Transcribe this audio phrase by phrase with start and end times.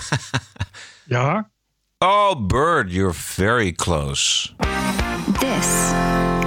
[1.04, 1.50] Ja?
[1.98, 4.52] Oh, Bird, you're very close.
[5.38, 5.66] This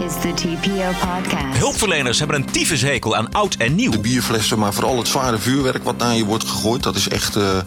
[0.05, 1.57] is the TPO podcast.
[1.57, 3.91] Hulpverleners hebben een tyfushekel aan oud en nieuw.
[3.91, 6.83] De bierflessen, maar vooral het zware vuurwerk wat naar je wordt gegooid.
[6.83, 7.35] Dat is echt.
[7.35, 7.59] eh,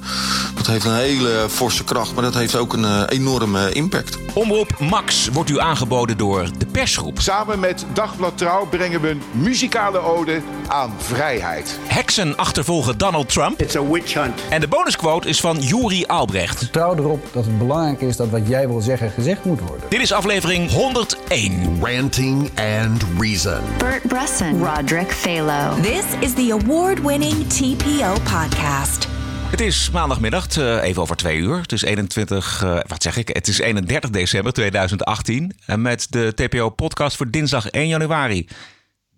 [0.54, 4.19] dat heeft een hele forse kracht, maar dat heeft ook een eh, enorme impact.
[4.39, 7.21] Omroep Max wordt u aangeboden door de persgroep.
[7.21, 11.79] Samen met Dagblad Trouw brengen we een muzikale ode aan vrijheid.
[11.87, 13.61] Heksen achtervolgen Donald Trump.
[13.61, 14.41] It's a witch hunt.
[14.51, 16.59] En de bonusquote is van Juri Albrecht.
[16.59, 19.88] Vertrouw erop dat het belangrijk is dat wat jij wil zeggen gezegd moet worden.
[19.88, 21.79] Dit is aflevering 101.
[21.82, 23.60] Ranting and Reason.
[23.79, 25.80] Bert Brussen, Roderick Phalo.
[25.80, 29.07] This is the award winning TPO podcast.
[29.51, 31.57] Het is maandagmiddag, eh, even over twee uur.
[31.61, 33.29] Het is 21, eh, wat zeg ik?
[33.29, 35.52] Het is 31 december 2018.
[35.66, 38.48] En met de TPO-podcast voor dinsdag 1 januari.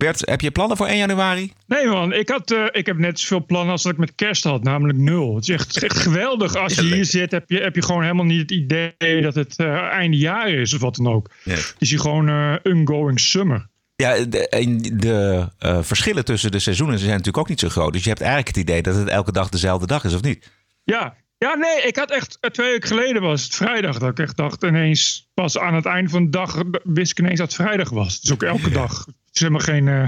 [0.01, 1.51] Bert, heb je plannen voor 1 januari?
[1.67, 4.43] Nee man, ik, had, eh, ik heb net zoveel plannen als dat ik met kerst
[4.43, 5.35] had, namelijk nul.
[5.35, 6.55] Het is echt, echt geweldig.
[6.55, 9.55] Als je hier zit, heb je, heb je gewoon helemaal niet het idee dat het
[9.57, 11.29] eh, einde jaar is of wat dan ook.
[11.43, 11.55] Nee.
[11.55, 13.69] Het is hier gewoon ongoing summer.
[14.01, 17.93] Ja, de, de eh, verschillen tussen de seizoenen zijn natuurlijk ook niet zo groot.
[17.93, 20.51] Dus je hebt eigenlijk het idee dat het elke dag dezelfde dag is, of niet?
[20.83, 24.19] Ja, ja nee, ik had echt, eh, twee weken geleden was het vrijdag, dat ik
[24.19, 27.61] echt dacht ineens, pas aan het einde van de dag wist ik ineens dat het
[27.61, 28.19] vrijdag was.
[28.21, 29.05] Is ook elke dag.
[29.05, 29.87] Het is helemaal geen...
[29.87, 30.05] eh,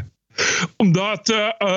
[0.77, 1.27] omdat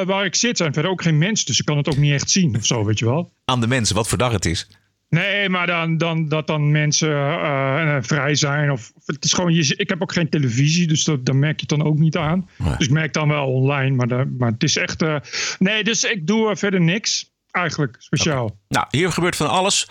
[0.05, 2.31] waar ik zit zijn verder ook geen mensen, dus ik kan het ook niet echt
[2.31, 3.33] zien of zo, weet je wel.
[3.45, 4.69] Aan de mensen, wat voor dag het is.
[5.09, 8.71] Nee, maar dan, dan, dat dan mensen eh, eh, vrij zijn.
[8.71, 11.67] Of, het is gewoon, je, ik heb ook geen televisie, dus dat, daar merk je
[11.69, 12.49] het dan ook niet aan.
[12.59, 12.77] Nee.
[12.77, 15.03] Dus ik merk dan wel online, maar, de, maar het is echt...
[15.03, 15.17] eh,
[15.59, 18.59] nee, dus ik doe verder niks eigenlijk speciaal.
[18.69, 19.89] Nou, hier gebeurt van alles.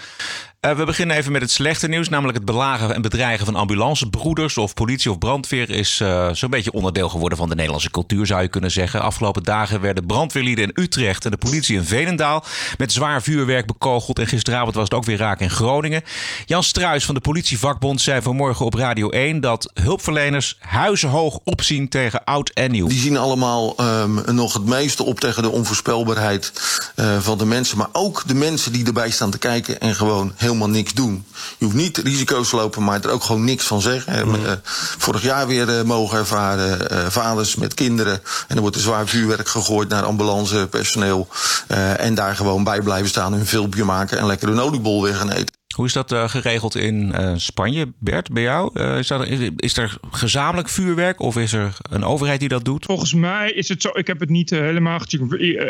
[0.66, 4.58] Eh, we beginnen even met het slechte nieuws, namelijk het belagen en bedreigen van ambulancebroeders
[4.58, 8.42] of politie of brandweer is eh, zo'n beetje onderdeel geworden van de Nederlandse cultuur, zou
[8.42, 9.02] je kunnen zeggen.
[9.02, 12.44] Afgelopen dagen werden brandweerlieden in Utrecht en de politie in Veenendaal
[12.78, 14.20] met zwaar vuurwerk bekogeld.
[14.20, 16.02] En gisteravond was het ook weer raak in Groningen.
[16.46, 22.24] Jan Struis van de politievakbond zei vanmorgen op Radio 1 dat hulpverleners huizenhoog opzien tegen
[22.24, 22.88] oud en nieuw.
[22.88, 26.52] Die zien allemaal ehm, nog het meeste op tegen de onvoorspelbaarheid
[26.96, 27.78] eh, van de mensen.
[27.78, 31.26] Maar ook de mensen die erbij staan te kijken en gewoon helemaal niks doen.
[31.58, 34.14] Je hoeft niet risico's te lopen, maar er ook gewoon niks van zeggen.
[34.14, 34.52] Eh,
[34.98, 38.22] vorig jaar weer eh, mogen ervaren eh, vaders met kinderen.
[38.48, 41.28] En er wordt er zwaar vuurwerk gegooid naar ambulancepersoneel.
[41.68, 45.14] eh, en daar gewoon bij blijven staan, een filmpje maken en lekker een oliebol weer
[45.16, 45.54] gaan eten.
[45.76, 48.70] Hoe is dat geregeld in eh, Spanje, Bert, bij jou?
[48.74, 52.66] Eh, is, dat, is, is er gezamenlijk vuurwerk of is er een overheid die dat
[52.66, 52.86] doet?
[52.86, 55.24] Volgens mij is het zo, ik heb het niet helemaal gecheckt.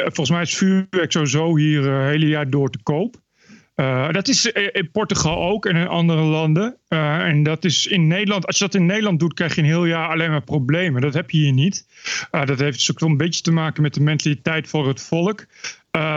[0.04, 3.16] Volgens mij is vuurwerk sowieso hier het hele jaar door te koop.
[3.76, 6.78] Eh, dat is eh, in Portugal ook en in andere landen.
[6.88, 9.68] Eh, en dat is in Nederland, als je dat in Nederland doet, krijg je een
[9.68, 11.02] heel jaar alleen maar problemen.
[11.02, 11.86] Dat heb je hier niet.
[12.32, 15.46] Dat heeft dus ook een beetje te maken met de mentaliteit voor het volk.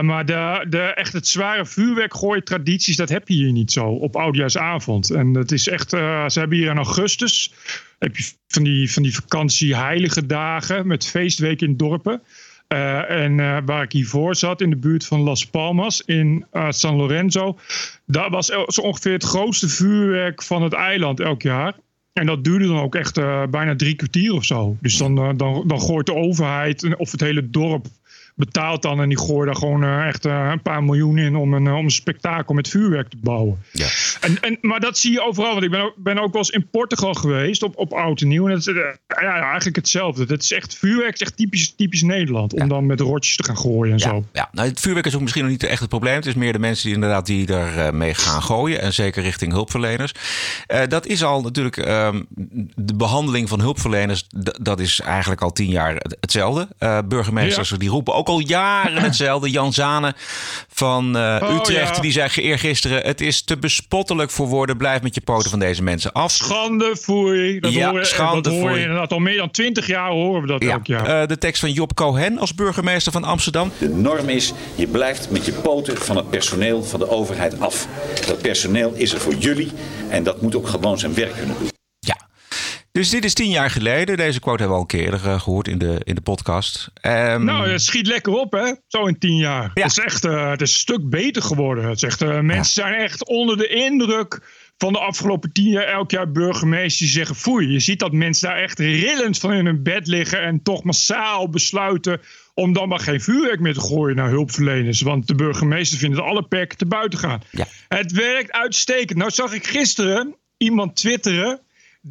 [0.03, 3.87] Maar de, de, echt het zware vuurwerk gooien tradities, dat heb je hier niet zo
[3.87, 5.11] op oudjaarsavond.
[5.11, 7.53] En dat is echt, ze hebben hier in augustus,
[7.99, 12.23] heb je van die, van die vakantie heilige dagen met feestweken in dorpen.
[12.69, 16.67] Eh, en eh, waar ik hiervoor zat, in de buurt van Las Palmas in eh,
[16.71, 17.59] San Lorenzo.
[18.07, 21.75] Dat was zo ongeveer het grootste vuurwerk van het eiland elk jaar.
[22.13, 23.15] En dat duurde dan ook echt
[23.51, 24.77] bijna drie kwartier of zo.
[24.81, 27.87] Dus dan, dan, dan gooit de overheid of het hele dorp
[28.39, 29.01] betaalt dan.
[29.01, 31.77] En die gooien daar gewoon eh, echt eh, een paar miljoen in om een, eh,
[31.77, 33.59] om een spektakel met vuurwerk te bouwen.
[33.73, 33.87] Ja.
[34.21, 35.53] En, en, maar dat zie je overal.
[35.53, 38.29] Want ik ben ook, ben ook wel eens in Portugal geweest op, op oud en
[38.29, 38.45] nieuw.
[38.49, 38.75] En dat is
[39.21, 40.27] ja, eigenlijk hetzelfde.
[40.27, 42.53] Dat is echt vuurwerk, is echt typisch, typisch Nederland.
[42.53, 44.25] Om dan met rotjes te gaan gooien en Ja, zo.
[44.33, 44.49] ja.
[44.53, 46.15] Nou, het vuurwerk is ook misschien nog niet echt het probleem.
[46.15, 48.81] Het is meer de mensen die inderdaad die er mee gaan gooien.
[48.81, 50.13] En zeker richting hulpverleners.
[50.89, 52.23] Dat is al natuurlijk ehm,
[52.75, 54.27] de behandeling van hulpverleners.
[54.61, 56.69] dat is eigenlijk al tien jaar het- hetzelfde.
[57.09, 59.51] Burgemeesters die roepen ook al jaren hetzelfde.
[59.51, 60.15] Jan Zane
[60.69, 62.03] van eh, Oh, Utrecht ja.
[62.03, 63.03] die zei eergisteren...
[63.07, 64.77] het is te bespottelijk voor woorden.
[64.77, 66.31] Blijf met je poten van deze mensen af.
[66.33, 67.61] Schande, foei.
[67.61, 68.83] Dat Ja, hoor schande, dat hoor je foei.
[68.83, 71.21] inderdaad al meer dan twintig jaar horen we dat Ja, elk jaar.
[71.23, 73.73] eh, de tekst van Job Cohen als burgemeester van Amsterdam.
[73.79, 77.87] De norm is, je blijft met je poten van het personeel van de overheid af.
[78.27, 79.73] Dat personeel is er voor jullie
[80.09, 81.69] en dat moet ook gewoon zijn werk kunnen doen.
[82.99, 84.17] Dus dit is tien jaar geleden.
[84.17, 86.91] Deze quote hebben we al een keer eh, gehoord in de, in de podcast.
[86.95, 88.73] Ehm, Nou, het schiet lekker op, hè?
[88.87, 89.71] Zo in tien jaar.
[89.75, 89.83] Ja.
[89.83, 91.85] Het is echt eh, het is een stuk beter geworden.
[91.85, 94.41] Het is echt, eh, mensen zijn echt onder de indruk
[94.79, 95.85] van de afgelopen tien jaar.
[95.85, 97.69] Elk jaar burgemeesters die zeggen foei.
[97.69, 100.43] Je ziet dat mensen daar echt rillend van in hun bed liggen.
[100.43, 102.21] En toch massaal besluiten
[102.55, 105.01] om dan maar geen vuurwerk meer te gooien naar hulpverleners.
[105.01, 107.43] Want de burgemeester vindt dat alle perken te buiten gaan.
[107.51, 107.67] Ja.
[107.89, 109.19] Het werkt uitstekend.
[109.19, 111.61] Nou zag ik gisteren iemand twitteren.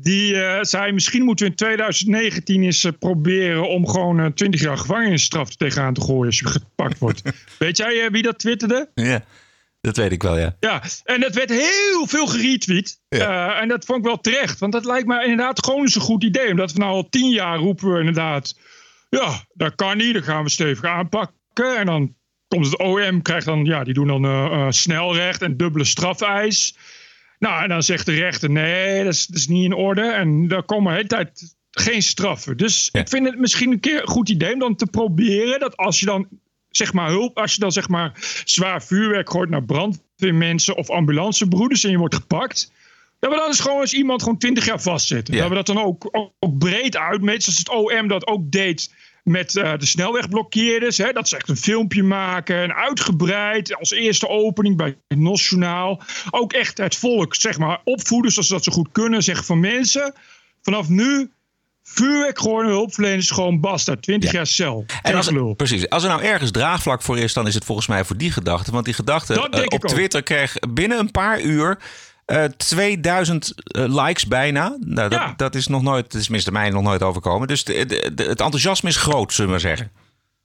[0.02, 4.62] Die eh, zei, misschien moeten we in 2019 eens eh, proberen om gewoon een 20
[4.62, 7.22] jaar gevangenisstraf tegenaan te gooien als je gepakt wordt.
[7.60, 8.92] Weet jij eh, wie dat twitterde?
[8.94, 9.24] ja.
[9.82, 10.56] Dat weet ik wel, ja.
[10.60, 13.00] Ja, en dat werd heel veel geretweet.
[13.10, 14.60] Uh, en dat vond ik wel terecht.
[14.60, 16.50] Want dat lijkt me inderdaad gewoon eens een goed idee.
[16.50, 18.60] Omdat we nou al tien jaar roepen we inderdaad...
[19.10, 20.14] Ja, dat kan niet.
[20.14, 21.78] Dat gaan we stevig aanpakken.
[21.78, 22.16] En dan
[22.48, 23.66] komt het OM, krijgt dan...
[23.66, 26.76] Ja, die doen dan uh, snelrecht en dubbele strafeis.
[27.40, 28.50] Nou, en dan zegt de rechter...
[28.50, 30.12] Nee, dat is, dat is niet in orde.
[30.12, 32.58] En dan komen de hele tijd geen straffen.
[32.58, 35.60] Dus ik vind het misschien een keer een goed idee om dan te proberen...
[35.60, 36.28] dat als je dan
[36.70, 38.12] zeg maar hulp, als je dan zeg maar
[38.44, 42.72] zwaar vuurwerk gooit naar brandweermensen of ambulancebroeders en je wordt gepakt.
[43.20, 45.38] Dat we dan eens gewoon eens iemand gewoon 20 jaar vastzetten.
[45.38, 47.42] Dat we dat dan ook, ook, breed uitmeten.
[47.42, 48.94] Zoals het OM dat ook deed
[49.28, 50.98] met uh, de snelwegblokkeerders.
[50.98, 52.62] Hè, dat ze echt een filmpje maken.
[52.62, 56.02] En uitgebreid als eerste opening bij het NOS-journaal.
[56.30, 59.24] Ook echt het volk zeg maar, opvoeden zoals ze dat zo goed kunnen.
[59.24, 60.14] Zeggen van mensen,
[60.62, 61.32] vanaf nu
[61.84, 63.96] vuurwerk gooien hulpverleners gewoon basta.
[63.96, 64.86] 20 jaar cel.
[65.02, 65.90] En als, precies.
[65.90, 68.72] Als er nou ergens draagvlak voor is, dan is het volgens mij voor die gedachte.
[68.72, 71.78] Want die gedachte uh, op Twitter kreeg binnen een paar uur.
[72.32, 74.78] Uh, 2000 uh, likes bijna.
[74.80, 77.48] Nou, dat, dat, is nog nooit, dat is tenminste mij nog nooit overkomen.
[77.48, 79.92] Dus de, de, het enthousiasme is groot, zullen we maar zeggen.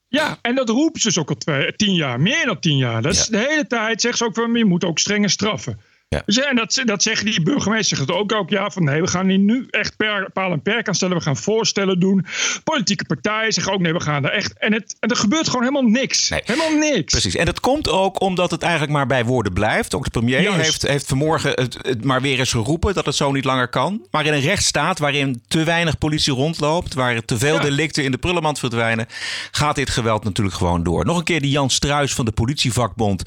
[0.08, 3.02] Ja, en dat roepen ze dus ook al twee, tien jaar, meer dan tien jaar.
[3.02, 5.80] Dat is de hele tijd, zeggen ze ook van, je moet ook strenger straffen.
[6.12, 6.22] Ja.
[6.26, 8.50] Dus, en dat, dat zeggen die burgemeesters het ook, ook.
[8.50, 11.16] Ja, van nee, we gaan hier nu echt per, paal en perk aan stellen.
[11.16, 12.26] We gaan voorstellen doen.
[12.64, 14.58] Politieke partijen zeggen ook nee, we gaan er echt.
[14.58, 16.28] En, het, en er gebeurt gewoon helemaal niks.
[16.28, 17.12] Helemaal niks.
[17.12, 17.36] Precies.
[17.36, 19.94] En dat komt ook omdat het eigenlijk maar bij woorden blijft.
[19.94, 23.32] Ook de premier heeft, heeft vanmorgen het, het, maar weer eens geroepen dat het zo
[23.32, 24.06] niet langer kan.
[24.10, 28.18] Maar in een rechtsstaat waarin te weinig politie rondloopt, waar te veel delicten in de
[28.18, 29.06] prullenmand verdwijnen,
[29.50, 31.04] gaat dit geweld natuurlijk gewoon door.
[31.04, 33.22] Nog een keer die Jan Struis van de politievakbond.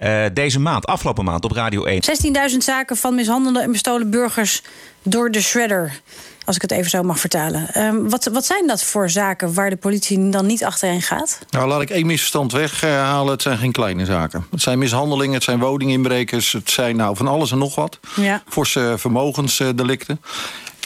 [0.00, 2.02] Uh, deze maand, afgelopen maand op Radio 1.
[2.50, 4.62] 10.000 zaken van mishandelde en bestolen burgers
[5.02, 6.00] door de shredder.
[6.44, 7.82] Als ik het even zo mag vertalen.
[7.82, 11.38] Um, wat, wat zijn dat voor zaken waar de politie dan niet achterheen gaat?
[11.50, 13.32] Nou, laat ik één misverstand weghalen.
[13.32, 14.46] Het zijn geen kleine zaken.
[14.50, 16.52] Het zijn mishandelingen, het zijn woninginbrekers...
[16.52, 17.98] het zijn nou van alles en nog wat.
[18.16, 18.42] Ja.
[18.48, 20.20] Forse vermogensdelicten.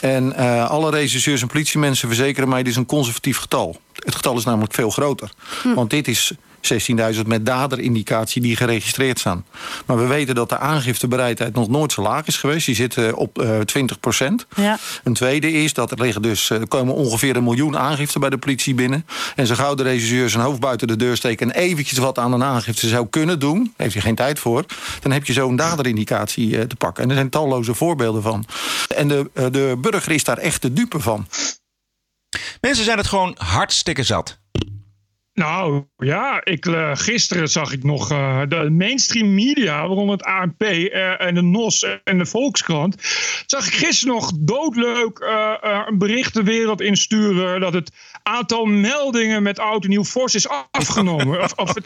[0.01, 2.63] En uh, alle regisseurs en politiemensen verzekeren mij...
[2.63, 3.77] dit is een conservatief getal.
[3.93, 5.31] Het getal is namelijk veel groter.
[5.61, 5.73] Hm.
[5.73, 6.33] Want dit is
[7.15, 9.45] 16.000 met daderindicatie die geregistreerd staan.
[9.85, 12.65] Maar we weten dat de aangiftebereidheid nog nooit zo laag is geweest.
[12.65, 14.45] Die zit uh, op uh, 20 procent.
[14.55, 14.77] Ja.
[15.03, 18.37] Een tweede is dat er liggen dus, uh, komen ongeveer een miljoen aangiften bij de
[18.37, 19.05] politie binnen.
[19.35, 21.51] En zo gauw de regisseur zijn hoofd buiten de deur steken...
[21.51, 23.73] en eventjes wat aan een aangifte zou kunnen doen...
[23.77, 24.65] heeft hij geen tijd voor...
[25.01, 27.03] dan heb je zo'n daderindicatie eh, te pakken.
[27.03, 28.45] En er zijn talloze voorbeelden van.
[28.95, 31.27] En de, de burger is daar echt de dupe van.
[32.61, 34.37] Mensen zijn het gewoon hartstikke zat.
[35.35, 40.63] Nou ja, ik, uh, gisteren zag ik nog uh, de mainstream media, waaronder het ANP
[40.63, 42.95] uh, en de NOS en de Volkskrant.
[43.45, 45.19] Zag ik gisteren nog doodleuk
[45.87, 47.91] een bericht de wereld insturen dat het
[48.23, 51.41] aantal meldingen met oud en nieuw fors is afgenomen.
[51.43, 51.83] of, of het,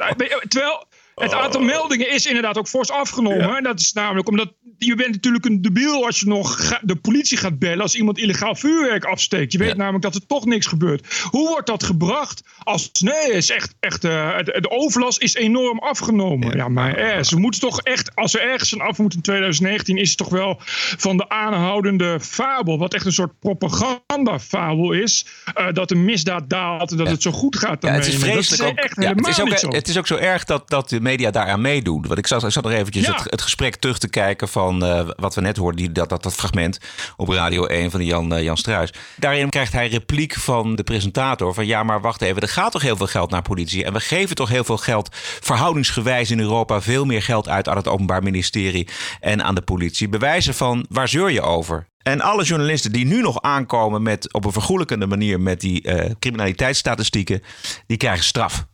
[0.48, 0.86] terwijl
[1.16, 3.57] het aantal meldingen is inderdaad ook fors afgenomen.
[3.57, 7.38] En dat is namelijk omdat je bent natuurlijk een debiel als je nog de politie
[7.38, 9.52] gaat bellen als iemand illegaal vuurwerk afsteekt.
[9.52, 11.22] Je weet namelijk dat er toch niks gebeurt.
[11.30, 12.44] Hoe wordt dat gebracht?
[12.64, 16.58] Als nee, is echt, echt uh, de, overlast is enorm afgenomen.
[16.58, 19.98] Ja, maar eh, ze moeten toch echt, als er ergens een af moet in 2019,
[19.98, 20.58] is het toch wel
[20.98, 25.25] van de aanhoudende fabel, wat echt een soort propagandafabel is,
[25.58, 27.84] uh, dat de misdaad daalt en dat het zo goed gaat.
[27.84, 28.72] Ja, het is vreselijk.
[28.72, 31.62] ook, echt het, is ook, het is ook zo erg dat, dat de media daaraan
[31.62, 32.06] meedoen.
[32.08, 34.86] Want ik zat, ik zat nog eventjes het, het gesprek terug te kijken van van
[34.86, 36.80] uh, wat we net hoorden, die, dat, dat, dat fragment
[37.18, 38.94] op Radio 1 van Jan, uh, Jan Struis.
[39.16, 42.82] Daarin krijgt hij repliek van de presentator van ja, maar wacht even, er gaat toch
[42.82, 45.10] heel veel geld naar politie en we geven toch heel veel geld
[45.42, 48.88] verhoudingsgewijs in Europa veel meer geld uit aan het Openbaar Ministerie
[49.20, 50.10] en aan de politie.
[50.10, 51.88] Bewijzen van waar zeur je over?
[52.04, 56.12] En alle journalisten die nu nog aankomen met op een vergoelijkende manier met die uh,
[56.20, 57.42] criminaliteitsstatistieken,
[57.88, 58.68] die krijgen straf.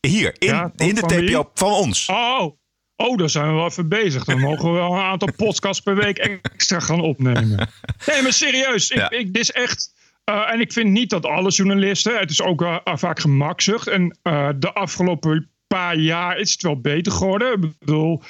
[0.00, 2.08] Hier, in, ja, in de TPO van ons.
[2.08, 2.56] Oh,
[2.96, 4.24] Oh, daar zijn we wel even bezig.
[4.24, 7.68] Dan mogen we wel een aantal podcasts per week extra gaan opnemen.
[8.06, 8.90] Nee, maar serieus.
[8.90, 9.92] Ik, ik, dit is echt...
[10.30, 12.18] Uh, en ik vind niet dat alle journalisten...
[12.18, 13.86] Het is ook uh, vaak gemakzucht.
[13.86, 17.52] En uh, de afgelopen paar jaar is het wel beter geworden.
[17.52, 18.22] Ik bedoel,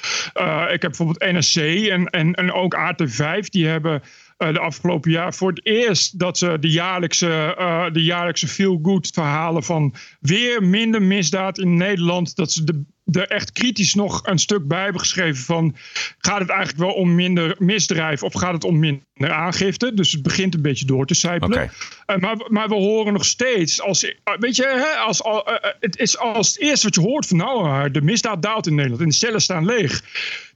[0.71, 3.39] ik heb bijvoorbeeld NSC en, en, en ook AT5.
[3.39, 4.01] Die hebben
[4.37, 9.63] de afgelopen jaar voor het eerst dat ze de jaarlijkse, uh, de jaarlijkse feel-good verhalen
[9.63, 12.35] van weer minder misdaad in Nederland.
[12.35, 15.75] Dat ze de er echt kritisch nog een stuk bij hebben geschreven van...
[16.17, 19.93] gaat het eigenlijk wel om minder misdrijf of gaat het om minder aangifte?
[19.93, 21.71] Dus het begint een beetje door te sijpelen.
[22.07, 25.39] Uh, maar, maar, we horen nog steeds, als, uh, weet je, hè, als, uh,
[25.79, 27.37] het is als het eerste wat je hoort van...
[27.37, 30.03] nou, de misdaad daalt in Nederland en de cellen staan leeg.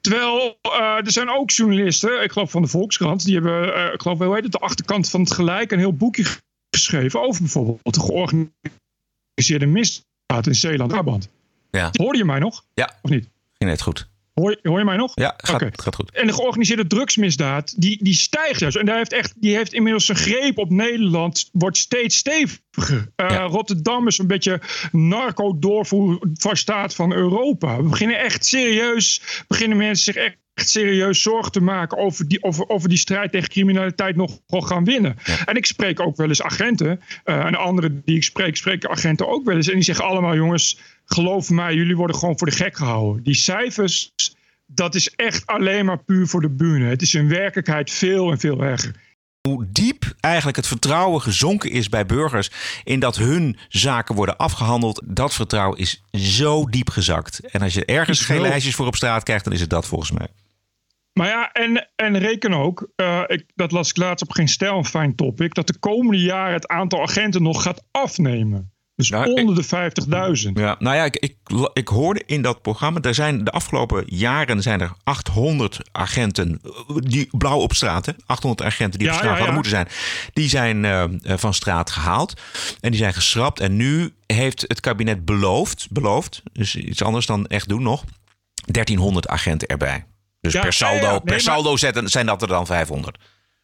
[0.02, 0.58] Terwijl
[1.04, 3.26] er zijn ook journalisten, ik geloof van de Volkskrant...
[3.26, 5.72] die hebben, ik geloof wel, heet het, de achterkant van het gelijk...
[5.72, 6.26] een heel boekje
[6.70, 11.30] geschreven over bijvoorbeeld de georganiseerde misdaad in Zeeland-Brabant.
[11.72, 11.90] Ja.
[11.92, 12.64] Hoorde je mij nog?
[12.74, 12.90] Ja.
[13.02, 13.30] Of niet?
[13.58, 14.08] Ging net goed.
[14.34, 15.12] Hoor, hoor je mij nog?
[15.16, 15.70] Ja, gaat, okay.
[15.74, 16.12] gaat goed.
[16.12, 18.78] En de georganiseerde drugsmisdaad, die, die stijgt juist.
[18.78, 23.12] En daar heeft echt, die heeft inmiddels een greep op Nederland, wordt steeds steviger.
[23.16, 24.62] Uh, Rotterdam is een beetje
[24.92, 27.78] narco-doorvoerstaat van Europa.
[27.78, 32.70] We beginnen echt serieus, beginnen mensen zich echt serieus zorgen te maken over die, over,
[32.70, 35.18] over die strijd tegen criminaliteit nog, nog gaan winnen.
[35.46, 37.02] En ik spreek ook wel eens agenten.
[37.26, 39.68] Uh, en anderen die ik spreek, spreken agenten ook wel eens.
[39.68, 40.80] En die zeggen allemaal, jongens,
[41.14, 43.24] geloof mij, jullie worden gewoon voor de gek gehouden.
[43.24, 44.14] Die cijfers,
[44.66, 46.86] dat is echt alleen maar puur voor de bühne.
[46.86, 48.96] Het is in werkelijkheid veel en veel erger
[49.50, 52.52] hoe diep eigenlijk het vertrouwen gezonken is bij burgers
[52.84, 55.02] in dat hun zaken worden afgehandeld.
[55.06, 57.40] Dat vertrouwen is zo diep gezakt.
[57.40, 60.12] En als je ergens geen lijstjes voor op straat krijgt, dan is het dat volgens
[60.12, 60.28] mij.
[61.14, 64.78] Maar ja, en, en reken ook, uh, ik, dat las ik laatst op geen stijl
[64.78, 68.72] een fijn topic, dat de komende jaren het aantal agenten nog gaat afnemen.
[69.00, 69.66] Dus nou, onder de
[70.46, 70.52] 50.000.
[70.54, 71.36] Ja, nou ja, ik, ik,
[71.74, 76.62] ik hoorde in dat programma, er zijn de afgelopen jaren zijn er 800 agenten,
[76.96, 78.12] die blauw op straat, hè?
[78.26, 79.88] 800 agenten die op straat hadden moeten zijn,
[80.34, 82.42] die zijn uh, van straat gehaald
[82.80, 83.60] en die zijn geschrapt.
[83.60, 88.04] En nu heeft het kabinet beloofd, beloofd, dus iets anders dan echt doen nog,
[88.66, 90.06] 1300 agenten erbij.
[90.42, 93.18] Dus per saldo, per saldo zetten, zijn dat er dan 500.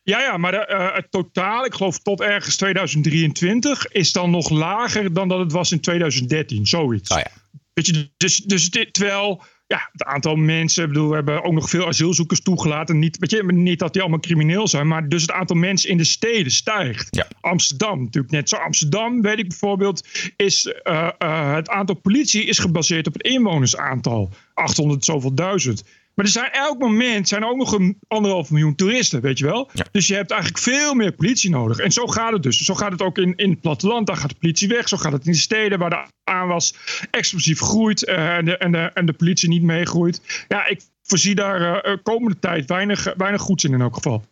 [0.06, 5.14] Ja, ja, maar uh, het totaal, ik geloof tot ergens 2023, is dan nog lager
[5.14, 6.68] dan dat het was in 2013.
[6.68, 7.10] Zoiets.
[7.10, 7.28] Oh ja.
[7.74, 11.70] Weet je, dus, dus dit, terwijl ja, het aantal mensen, bedoel, we hebben ook nog
[11.70, 13.00] veel asielzoekers toegelaten.
[13.00, 15.98] Niet, weet je, niet dat die allemaal crimineel zijn, maar dus het aantal mensen in
[15.98, 17.16] de steden stijgt.
[17.16, 17.28] Ja.
[17.42, 18.56] Amsterdam, natuurlijk net zo.
[18.56, 24.34] Amsterdam, weet ik bijvoorbeeld, is uh, uh, het aantal politie is gebaseerd op het inwonersaantal.
[24.54, 25.84] 800 zoveel duizend.
[26.16, 29.46] Maar er zijn elk moment zijn er ook nog een anderhalf miljoen toeristen, weet je
[29.46, 29.70] wel.
[29.92, 31.78] Dus je hebt eigenlijk veel meer politie nodig.
[31.78, 32.58] En zo gaat het dus.
[32.58, 34.08] Zo gaat het ook in, in het platteland.
[34.08, 34.88] Daar gaat de politie weg.
[34.88, 36.76] Zo gaat het in de steden waar de aanwas
[37.12, 40.46] explosief groeit uh, en, de, en, de, en de politie niet meegroeit.
[40.48, 44.26] Ja, ik voorzie daar uh, komende tijd weinig, weinig goeds in in elk geval.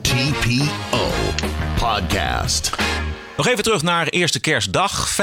[0.00, 1.10] TPO
[1.78, 2.70] Podcast.
[3.36, 5.16] Nog even terug naar eerste kerstdag.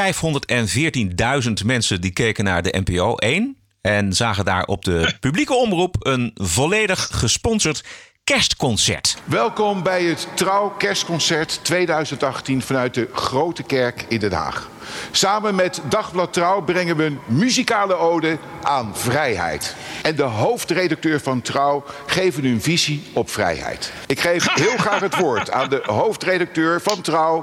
[1.47, 3.56] 514.000 mensen die keken naar de NPO 1.
[3.87, 7.83] En zagen daar op de publieke omroep een volledig gesponsord
[8.23, 9.17] kerstconcert.
[9.23, 14.69] Welkom bij het Trouw Kerstconcert 2018 vanuit de Grote Kerk in Den Haag.
[15.11, 19.75] Samen met Dagblad Trouw brengen we een muzikale ode aan vrijheid.
[20.01, 23.93] En de hoofdredacteur van Trouw geven hun visie op vrijheid.
[24.07, 27.41] Ik geef heel graag het woord aan de hoofdredacteur van Trouw,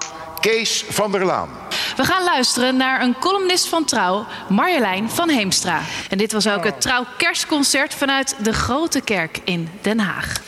[0.51, 1.49] Kees van der Laan.
[1.97, 5.81] We gaan luisteren naar een columnist van Trouw, Marjolein van Heemstra.
[6.09, 10.43] En dit was ook het Trouw Kerstconcert vanuit de Grote Kerk in Den Haag.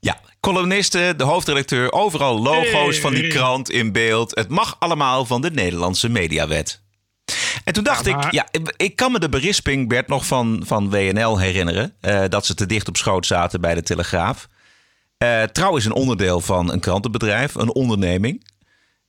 [0.00, 4.34] Ja, columnisten, de hoofdredacteur, overal logo's van die krant in beeld.
[4.34, 6.80] Het mag allemaal van de Nederlandse mediawet.
[7.64, 11.38] En toen dacht ik, ja, ik kan me de berisping, Bert, nog van, van WNL
[11.38, 11.94] herinneren.
[12.00, 14.48] Uh, dat ze te dicht op schoot zaten bij de Telegraaf.
[15.18, 18.52] Uh, Trouw is een onderdeel van een krantenbedrijf, een onderneming.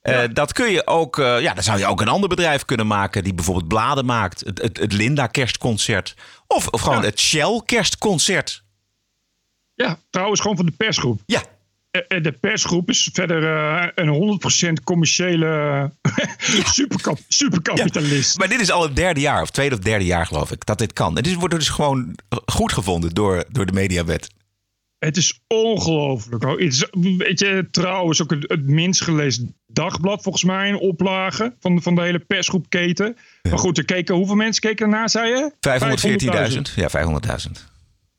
[0.05, 2.88] Uh, dat kun je ook, uh, ja, dan zou je ook een ander bedrijf kunnen
[2.88, 4.39] maken die bijvoorbeeld bladen maakt.
[4.45, 6.15] Het, het, het Linda kerstconcert.
[6.47, 7.05] Of, of gewoon ja.
[7.05, 8.63] het Shell kerstconcert.
[9.74, 11.21] Ja, trouwens gewoon van de persgroep.
[11.25, 11.43] Ja.
[11.91, 13.43] Uh, de persgroep is verder
[13.95, 14.39] een
[14.79, 15.45] 100% commerciële
[16.38, 16.65] ja.
[16.71, 18.31] superkap, superkapitalist.
[18.31, 18.38] Ja.
[18.38, 20.77] Maar dit is al het derde jaar, of tweede of derde jaar geloof ik, dat
[20.77, 21.17] dit kan.
[21.17, 24.29] En dit wordt dus gewoon goed gevonden door, door de mediawet.
[25.05, 26.43] Het is ongelooflijk.
[27.17, 31.95] Weet je, trouwens ook het, het, minst gelezen dagblad volgens mij in oplage van, van
[31.95, 33.05] de hele persgroepketen.
[33.41, 33.50] Ja.
[33.50, 35.51] Maar goed, er keken, hoeveel mensen keken ernaar, zei je?
[36.55, 36.74] 514.000.
[36.75, 37.51] Ja, 500.000.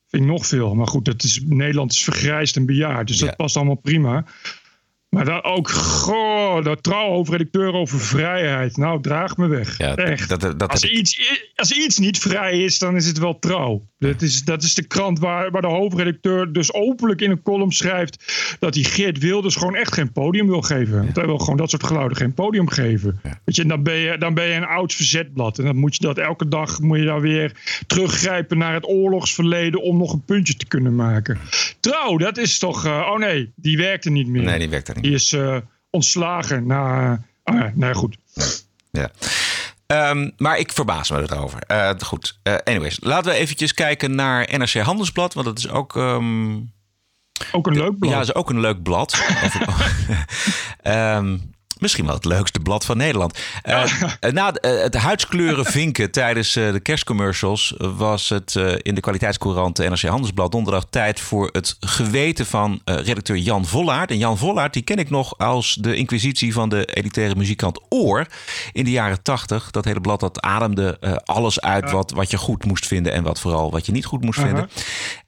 [0.08, 0.74] Vind ik nog veel.
[0.74, 3.06] Maar goed, dat is, Nederland is vergrijsd en bejaard.
[3.06, 4.24] Dus dat past allemaal prima.
[5.16, 8.76] Maar dan ook, goh, dat trouw hoofdredacteur over vrijheid.
[8.76, 9.78] Nou, draag me weg.
[9.78, 10.28] Ja, Echt.
[10.28, 13.86] Dat, dat, dat als, iets, als iets niet vrij is, dan is het wel trouw.
[13.98, 17.72] Dat is, dat is de krant waar, waar de hoofdredacteur dus openlijk in een column
[17.72, 18.24] schrijft...
[18.58, 21.10] dat hij Geert Wilders gewoon echt geen podium wil geven.
[21.12, 23.20] Hij wil gewoon dat soort geluiden geen podium geven.
[23.22, 23.40] Ja.
[23.44, 25.58] Weet je, dan ben je, dan ben je een oud verzetblad.
[25.58, 27.52] En dan moet je dat elke dag moet je dan weer
[27.86, 29.82] teruggrijpen naar het oorlogsverleden...
[29.82, 31.38] om nog een puntje te kunnen maken.
[31.80, 32.86] Trouw, dat is toch...
[32.86, 34.42] Uh, oh nee, die werkte niet meer.
[34.42, 35.56] Nee, die werkte niet die is uh,
[35.90, 37.12] ontslagen na.
[37.44, 38.16] Uh, nee, goed.
[38.90, 39.10] Ja.
[40.10, 41.62] Um, maar ik verbaas me erover.
[41.70, 42.38] Uh, goed.
[42.42, 45.34] Uh, anyways, laten we eventjes kijken naar NRC Handelsblad.
[45.34, 45.94] Want dat is ook.
[45.94, 46.72] Um,
[47.52, 48.12] ook een leuk blad.
[48.12, 49.18] Ja, dat is ook een leuk blad.
[50.84, 53.38] um, Misschien wel het leukste blad van Nederland.
[53.64, 53.84] Uh,
[54.30, 60.86] na het huidskleuren vinken tijdens de kerstcommercials was het in de kwaliteitscourant NRC Handelsblad donderdag
[60.90, 64.10] tijd voor het geweten van redacteur Jan Vollaert.
[64.10, 68.26] En Jan Vollaert die ken ik nog als de inquisitie van de elitaire muzikant Oor
[68.72, 69.70] in de jaren tachtig.
[69.70, 73.40] Dat hele blad dat ademde alles uit wat, wat je goed moest vinden en wat
[73.40, 74.70] vooral wat je niet goed moest vinden.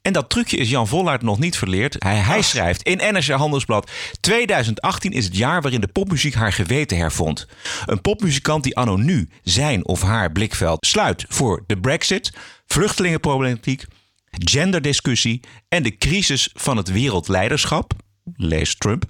[0.09, 1.95] En dat trucje is Jan Vollaert nog niet verleerd.
[1.99, 6.97] Hij, hij schrijft in NRC Handelsblad 2018 is het jaar waarin de popmuziek haar geweten
[6.97, 7.47] hervond.
[7.85, 12.33] Een popmuzikant die anno nu zijn of haar blikveld sluit voor de brexit,
[12.65, 13.85] vluchtelingenproblematiek,
[14.31, 17.93] genderdiscussie en de crisis van het wereldleiderschap,
[18.35, 19.05] lees Trump,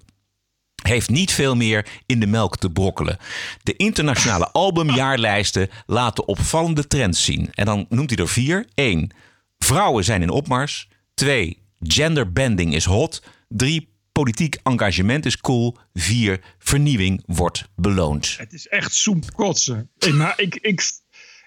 [0.83, 3.17] heeft niet veel meer in de melk te brokkelen.
[3.63, 7.49] De internationale albumjaarlijsten laten opvallende trends zien.
[7.51, 8.67] En dan noemt hij er vier.
[8.73, 9.11] 1.
[9.59, 10.88] Vrouwen zijn in opmars.
[11.19, 11.57] 2.
[11.79, 13.23] Genderbending is hot.
[13.47, 15.77] 3 politiek engagement is cool.
[15.93, 18.35] Vier, vernieuwing wordt beloond.
[18.37, 19.89] Het is echt soepkotsen.
[19.97, 20.81] Ik, maar ik, ik,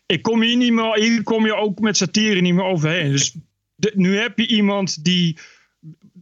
[0.06, 3.10] ik kom hier niet meer, hier kom je ook met satire niet meer overheen.
[3.10, 3.34] Dus
[3.94, 5.38] nu heb je iemand die,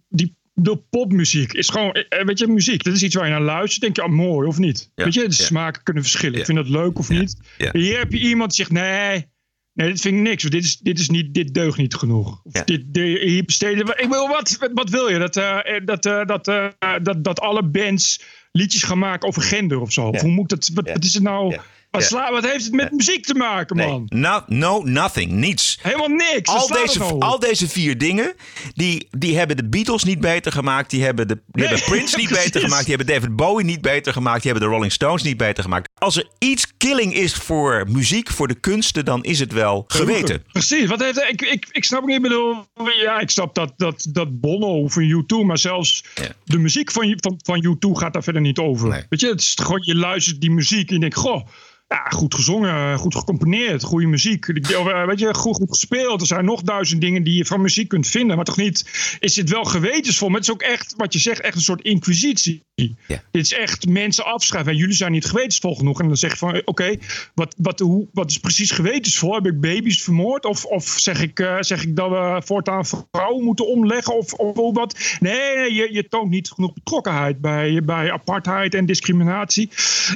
[0.08, 2.84] die de popmuziek is gewoon, eh, weet je, muziek.
[2.84, 3.80] Dat is iets waar je naar luistert.
[3.80, 4.90] Denk je, oh, mooi of niet?
[4.94, 6.38] weet je, de smaken kunnen verschillen.
[6.38, 7.36] Ik vind dat leuk of niet.
[7.72, 9.26] Hier heb je iemand die zegt, nee,
[9.72, 10.42] Nee, dit vind ik niks.
[10.42, 12.40] Dit, is, dit, is niet, dit deugt niet genoeg.
[12.42, 13.86] Of dit, hier besteden.
[13.86, 15.18] Ik wil, wat, wat wil je?
[15.18, 16.68] Dat, uh, dat, uh, dat, uh,
[17.02, 18.22] dat, dat alle bands
[18.52, 20.16] liedjes gaan maken over gender of zo?
[20.16, 20.70] hoe moet dat?
[20.74, 21.58] Wat, wat is het nou?
[21.90, 24.04] Wat, sla, wat heeft het met muziek te maken, man?
[24.08, 25.30] No, no, nothing.
[25.30, 25.78] Niets.
[25.82, 26.50] Helemaal niks.
[26.50, 28.34] Al deze, al deze vier dingen,
[28.74, 30.90] die, die hebben de Beatles niet beter gemaakt.
[30.90, 32.86] Die hebben, de, die hebben Prince niet beter gemaakt.
[32.86, 34.42] Die hebben David Bowie niet beter gemaakt.
[34.42, 35.88] Die hebben de Rolling Stones niet beter gemaakt.
[35.98, 40.44] Als er iets killing is voor muziek, voor de kunsten, dan is het wel geweten.
[40.52, 40.86] Precies.
[40.86, 42.66] Wat heeft, ik, ik, ik snap niet, bedoel,
[43.00, 46.04] ja, ik snap dat, dat, dat Bono van U2, maar zelfs
[46.44, 49.06] de muziek van, van, van U2 gaat daar verder niet over.
[49.08, 51.46] Weet je, het is gewoon, je luistert die muziek en je denkt, goh,
[51.94, 54.48] ja, goed gezongen, goed gecomponeerd, goede muziek.
[54.48, 56.20] Eh, weet je, goed, goed gespeeld.
[56.20, 58.36] Er zijn nog duizend dingen die je van muziek kunt vinden.
[58.36, 60.28] Maar toch niet, is dit wel gewetensvol.
[60.28, 62.62] Maar het is ook echt, wat je zegt, echt een soort inquisitie.
[62.74, 63.22] Ja.
[63.30, 64.72] Dit is echt mensen afschrijven.
[64.72, 66.00] En jullie zijn niet gewetensvol genoeg.
[66.00, 66.96] En dan zeg je van, oké,
[67.34, 69.34] wat, wat, hoe, wat is precies gewetensvol?
[69.34, 70.44] Heb ik baby's vermoord?
[70.44, 74.16] Of, of zeg, ik, uh, zeg ik dat we voortaan vrouwen moeten omleggen?
[74.16, 75.16] Of, of wat?
[75.20, 79.70] Nee, nee je, je toont niet genoeg betrokkenheid bij, bij apartheid en discriminatie.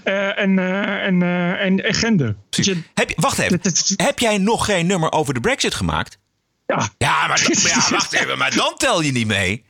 [0.05, 1.23] Uh, en, en
[1.65, 2.37] en, gender.
[2.95, 3.61] heb, wacht even.
[3.97, 6.19] heb jij nog geen nummer over de Brexit gemaakt?
[6.67, 6.89] Ja.
[6.99, 8.39] Ja, maar, ja, wacht even.
[8.39, 9.65] Maar dan tel je niet mee.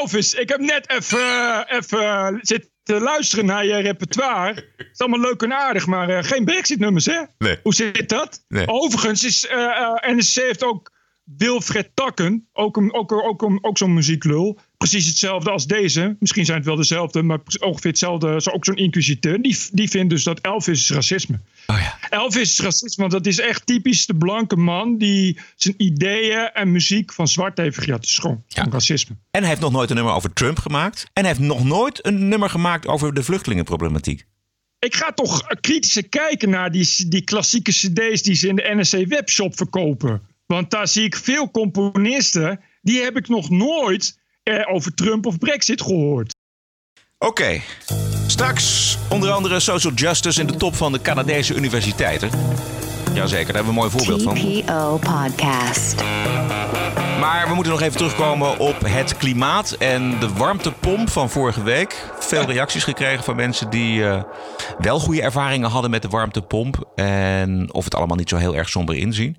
[0.00, 4.54] Elvis, ik heb net even, even zitten luisteren naar je repertoire.
[4.76, 7.22] Het is allemaal leuk en aardig, maar uh, geen Brexit-nummers, hè?
[7.38, 7.58] Nee.
[7.62, 8.44] Hoe zit dat?
[8.48, 8.68] Nee.
[8.68, 10.92] Overigens is uh, uh, NSC heeft ook
[11.24, 16.16] Wilfred Takken, ook, een, ook, ook, ook, ook zo'n muzieklul precies hetzelfde als deze.
[16.18, 18.40] Misschien zijn het wel dezelfde, maar ongeveer hetzelfde.
[18.40, 19.42] Zo ook zo'n inquisiteur.
[19.42, 21.40] Die, die vindt dus dat Elvis is racisme.
[21.66, 21.98] Oh ja.
[22.10, 26.72] Elvis is racisme, want dat is echt typisch de blanke man die zijn ideeën en
[26.72, 28.04] muziek van zwart heeft gejat.
[28.04, 29.16] Is gewoon, racisme.
[29.30, 31.06] En hij heeft nog nooit een nummer over Trump gemaakt.
[31.12, 34.26] En hij heeft nog nooit een nummer gemaakt over de vluchtelingenproblematiek.
[34.78, 39.06] Ik ga toch kritischer kijken naar die, die klassieke cd's die ze in de NSC
[39.06, 40.22] webshop verkopen.
[40.46, 44.17] Want daar zie ik veel componisten, die heb ik nog nooit
[44.48, 46.34] eh, over Trump of Brexit gehoord.
[47.18, 47.60] Oké.
[48.26, 52.30] Straks onder andere social justice in de top van de Canadese universiteiten.
[53.14, 54.34] Jazeker, daar hebben we een mooi voorbeeld van.
[54.34, 55.94] TPO Podcast.
[57.18, 62.10] Maar we moeten nog even terugkomen op het klimaat en de warmtepomp van vorige week.
[62.18, 64.22] Veel reacties gekregen van mensen die uh,
[64.78, 66.90] wel goede ervaringen hadden met de warmtepomp.
[66.94, 69.36] En of het allemaal niet zo heel erg somber inzien.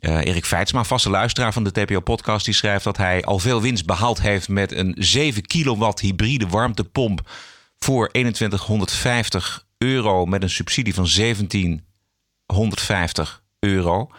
[0.00, 3.86] Uh, Erik Feitsma, vaste luisteraar van de TPO-podcast, die schrijft dat hij al veel winst
[3.86, 7.30] behaald heeft met een 7 kilowatt hybride warmtepomp
[7.78, 14.10] voor 2150 euro met een subsidie van 1750 euro.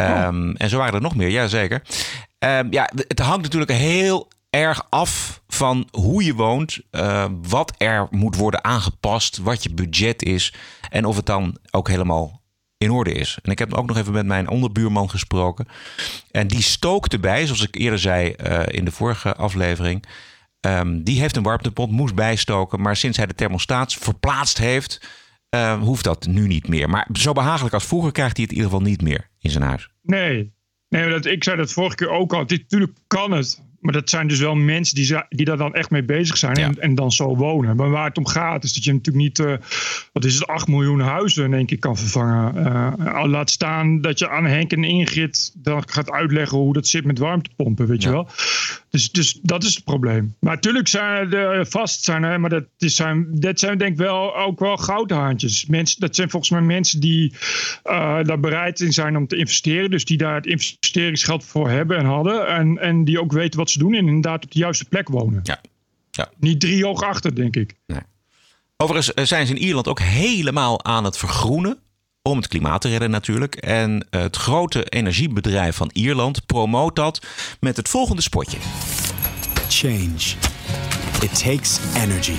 [0.00, 1.82] Um, En zo waren er nog meer, jazeker.
[2.38, 8.06] Um, ja, het hangt natuurlijk heel erg af van hoe je woont, uh, wat er
[8.10, 10.54] moet worden aangepast, wat je budget is
[10.90, 12.42] en of het dan ook helemaal
[12.76, 13.38] in orde is.
[13.42, 15.68] En ik heb ook nog even met mijn onderbuurman gesproken.
[16.30, 20.04] En die stookte bij, zoals ik eerder zei uh, in de vorige aflevering.
[20.92, 22.80] Die heeft een warmtepomp, moest bijstoken.
[22.80, 25.00] Maar sinds hij de thermostaat verplaatst heeft,
[25.80, 26.90] hoeft dat nu niet meer.
[26.90, 29.64] Maar zo behagelijk als vroeger krijgt hij het in ieder geval niet meer in zijn
[29.64, 29.88] huis.
[30.02, 30.52] Nee,
[30.88, 32.46] nee dat, ik zei dat vorige keer ook al.
[32.46, 33.62] Dit, natuurlijk kan het.
[33.80, 36.80] Maar dat zijn dus wel mensen die, die daar dan echt mee bezig zijn en,
[36.80, 37.76] en, dan zo wonen.
[37.76, 39.54] Maar waar het om gaat is dat je natuurlijk niet, uh,
[40.12, 42.56] wat is het, 8 miljoen huizen in één keer kan vervangen.
[42.56, 47.04] Uh, laat staan dat je aan Henk en Ingrid dan gaat uitleggen hoe dat zit
[47.04, 48.28] met warmtepompen, weet je wel.
[48.90, 50.34] Dus, dus dat is het probleem.
[50.40, 53.98] Maar natuurlijk zijn er vast, zijn er, maar dat, is zijn, dat zijn denk ik
[53.98, 55.66] wel ook wel goudhaantjes.
[55.66, 57.32] Mensen, dat zijn volgens mij mensen die
[57.84, 59.90] uh, daar bereid in zijn om te investeren.
[59.90, 62.46] Dus die daar het investeringsgeld voor hebben en hadden.
[62.46, 65.40] En, en die ook weten wat ze doen en inderdaad op de juiste plek wonen.
[65.42, 65.60] Ja.
[66.10, 66.30] ja.
[66.38, 67.74] Niet drie hoog achter, denk ik.
[67.86, 68.00] Nee.
[68.76, 71.78] Overigens eh, zijn ze in Ierland ook helemaal aan het vergroenen.
[72.30, 73.54] Om het klimaat te redden natuurlijk.
[73.54, 77.26] En het grote energiebedrijf van Ierland promoot dat
[77.60, 78.58] met het volgende spotje.
[79.68, 80.36] Change.
[81.22, 82.36] It takes energy.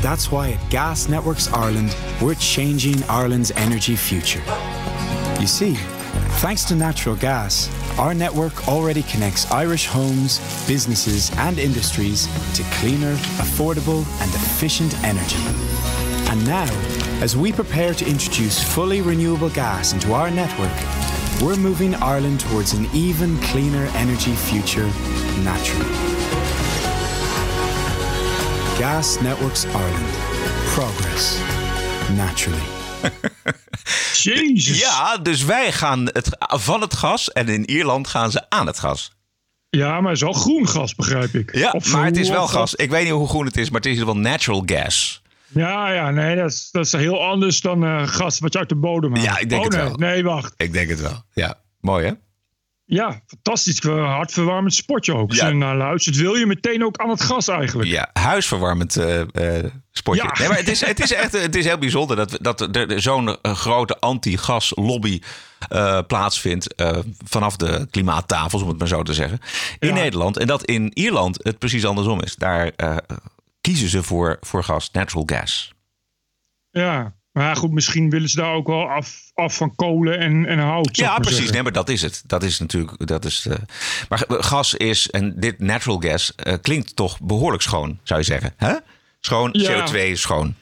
[0.00, 4.42] That's why at Gas Networks Ireland, we're changing Ireland's energy future.
[5.34, 5.76] You see,
[6.40, 7.68] thanks to natural gas,
[7.98, 15.42] our network already connects Irish homes, businesses, and industries to cleaner, affordable, and efficient energy.
[16.30, 20.76] And now, as we prepare to introduce fully renewable gas into our network,
[21.40, 24.90] we're moving Ireland towards an even cleaner energy future
[25.42, 25.94] naturally.
[28.78, 30.14] Gas Networks Ireland.
[30.74, 31.38] Progress.
[32.14, 32.66] Naturally.
[34.22, 34.80] Jezus.
[34.80, 38.78] Ja, dus wij gaan het, van het gas en in Ierland gaan ze aan het
[38.78, 39.12] gas.
[39.70, 41.56] Ja, maar het is wel groen gas, begrijp ik.
[41.56, 42.74] Ja, maar het is wel gas.
[42.74, 45.22] Ik weet niet hoe groen het is, maar het is wel natural gas.
[45.48, 48.68] Ja, ja, nee, dat is, dat is heel anders dan uh, gas wat je uit
[48.68, 49.26] de bodem haalt.
[49.26, 49.96] Ja, ik denk oh, het nee, wel.
[49.96, 50.54] Nee, wacht.
[50.56, 51.22] Ik denk het wel.
[51.32, 52.12] Ja, mooi hè?
[52.86, 53.82] Ja, fantastisch.
[53.82, 55.32] Hartverwarmend spotje ook.
[55.32, 55.50] Ja.
[55.50, 57.88] naar luistert, wil je meteen ook aan het gas eigenlijk.
[57.88, 60.22] Ja, huisverwarmend eh, eh, spotje.
[60.22, 60.38] Ja.
[60.38, 63.36] Nee, maar het is, het is echt het is heel bijzonder dat, dat er zo'n
[63.42, 65.20] eh, grote anti-gas-lobby
[65.68, 69.40] eh, plaatsvindt eh, vanaf de klimaattafels, om het maar zo te zeggen,
[69.78, 69.94] in Ja.
[69.94, 70.36] Nederland.
[70.38, 72.34] En dat in Ierland het precies andersom is.
[72.34, 72.96] Daar eh,
[73.64, 75.72] kiezen ze voor, voor gas, natural gas.
[76.70, 80.58] Ja, maar goed, misschien willen ze daar ook wel af, af van kolen en, en
[80.58, 80.96] hout.
[80.96, 81.34] Ja, precies.
[81.36, 81.54] zeggen.
[81.54, 82.22] Nee, maar dat is het.
[82.26, 83.06] Dat is natuurlijk.
[83.06, 83.56] Dat is, eh,
[84.08, 88.54] maar gas is, en dit natural gas eh, klinkt toch behoorlijk schoon, zou je zeggen.
[88.56, 88.74] Hè?
[89.20, 89.86] Schoon, Ja.
[89.86, 90.54] CO2 is schoon.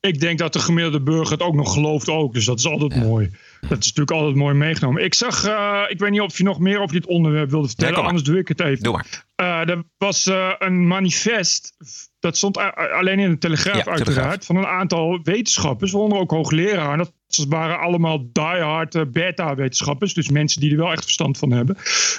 [0.00, 2.32] Ik denk dat de gemiddelde burger het ook nog gelooft ook.
[2.32, 3.30] Dus dat is altijd mooi.
[3.68, 5.04] Dat is natuurlijk altijd mooi meegenomen.
[5.04, 8.02] Ik zag, eh, ik weet niet of je nog meer over dit onderwerp wilde vertellen.
[8.02, 8.82] anders doe ik het even.
[8.82, 9.24] Doe maar.
[9.34, 11.76] Eh, er was eh, een manifest.
[12.18, 12.56] Dat stond
[12.92, 14.14] alleen in de Telegraaf Ja, uiteraard.
[14.14, 14.44] Telegraaf.
[14.44, 15.92] Van een aantal wetenschappers.
[15.92, 16.98] Waaronder ook hoogleraren.
[16.98, 20.14] Dat waren allemaal diehard eh, beta-wetenschappers.
[20.14, 21.76] Dus mensen die er wel echt verstand van hebben.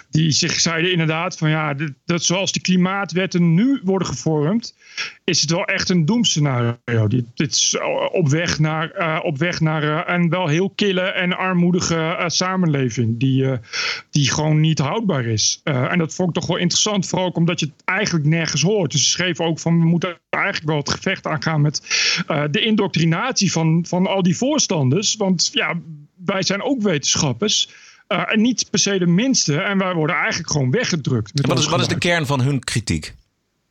[0.10, 1.76] Die zich zeiden inderdaad van ja.
[2.06, 4.76] Dat zoals die klimaatwetten nu worden gevormd.
[5.23, 7.08] Is het wel echt een doemscenario.
[7.08, 11.38] Dit, is eh, op weg naar, eh, op weg naar een wel heel kille en
[11.38, 13.19] armoedige samenleving.
[13.19, 13.45] Die,
[14.12, 15.62] die gewoon niet houdbaar is.
[15.63, 17.08] En dat vond ik toch wel interessant.
[17.08, 18.91] Vooral omdat je het eigenlijk nergens hoort.
[18.91, 21.82] Dus ze schreven ook van we moeten eigenlijk wel het gevecht aangaan met
[22.52, 25.03] de indoctrinatie van, van al die voorstanders.
[25.16, 25.80] Want ja,
[26.26, 27.70] wij zijn ook wetenschappers.
[28.08, 29.62] eh, en niet per se de minste.
[29.62, 31.32] En wij worden eigenlijk gewoon weggedrukt.
[31.48, 33.16] wat is, wat is de kern van hun kritiek?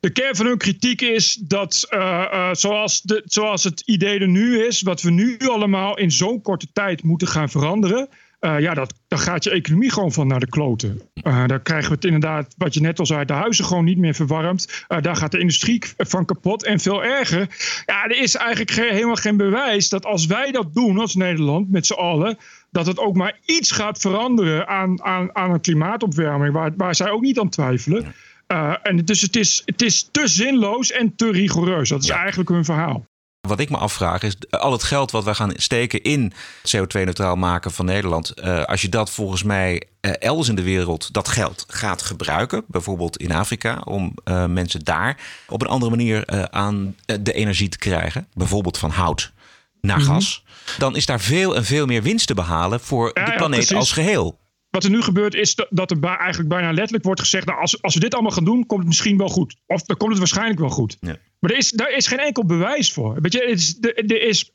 [0.00, 4.28] De kern van hun kritiek is dat eh, eh, zoals, de, zoals het idee er
[4.28, 8.08] nu is, wat we nu allemaal in zo'n korte tijd moeten gaan veranderen.
[8.42, 11.00] Eh, ja, dat, daar gaat je economie gewoon van naar de kloten.
[11.14, 13.98] Eh daar krijgen we het inderdaad, wat je net al zei, de huizen gewoon niet
[13.98, 14.84] meer verwarmd.
[14.88, 16.64] Eh, daar gaat de industrie van kapot.
[16.64, 17.46] En veel erger,
[17.86, 21.70] ja, er is eigenlijk ge- helemaal geen bewijs dat als wij dat doen als Nederland
[21.70, 22.38] met z'n allen,
[22.70, 27.10] dat het ook maar iets gaat veranderen aan, aan, aan een klimaatopwarming, waar, waar zij
[27.10, 28.14] ook niet aan twijfelen.
[28.52, 31.88] Uh, en dus het is, het is te zinloos en te rigoureus.
[31.88, 33.06] Dat is eigenlijk hun verhaal.
[33.48, 37.36] Wat ik me afvraag is, eh, al het geld wat wij gaan steken in CO2-neutraal
[37.36, 38.30] maken van Nederland.
[38.30, 42.64] eh, als je dat volgens mij eh, elders in de wereld dat geld gaat gebruiken,
[42.66, 44.14] bijvoorbeeld in Afrika, om
[44.46, 45.16] mensen daar
[45.48, 49.32] op een andere manier aan de energie te krijgen, bijvoorbeeld van hout
[49.80, 50.06] naar Mhm.
[50.06, 50.44] gas,
[50.78, 53.92] dan is daar veel en veel meer winst te behalen voor Ja, de planeet als
[53.92, 54.38] geheel.
[54.72, 57.46] Wat er nu gebeurt is dat- er eigenlijk bijna letterlijk wordt gezegd...
[57.46, 59.56] Nou, als, als we dit allemaal gaan doen, komt het misschien wel goed.
[59.66, 60.96] Of dan komt het waarschijnlijk wel goed.
[61.38, 63.20] Maar er is, daar is geen enkel bewijs voor.
[63.20, 64.52] Weet je, het is, er is,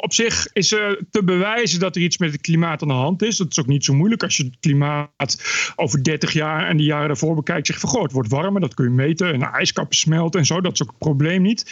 [0.00, 3.36] op zich is te bewijzen dat er iets met het klimaat aan de hand is.
[3.36, 5.42] Dat is ook niet zo moeilijk als je het klimaat
[5.76, 7.66] over 30 jaar en de jaren daarvoor bekijkt.
[7.66, 9.32] Zeg van, goh, het wordt warmer, dat kun je meten.
[9.32, 11.64] En de ijskappen smelten en zo, dat is ook het probleem niet.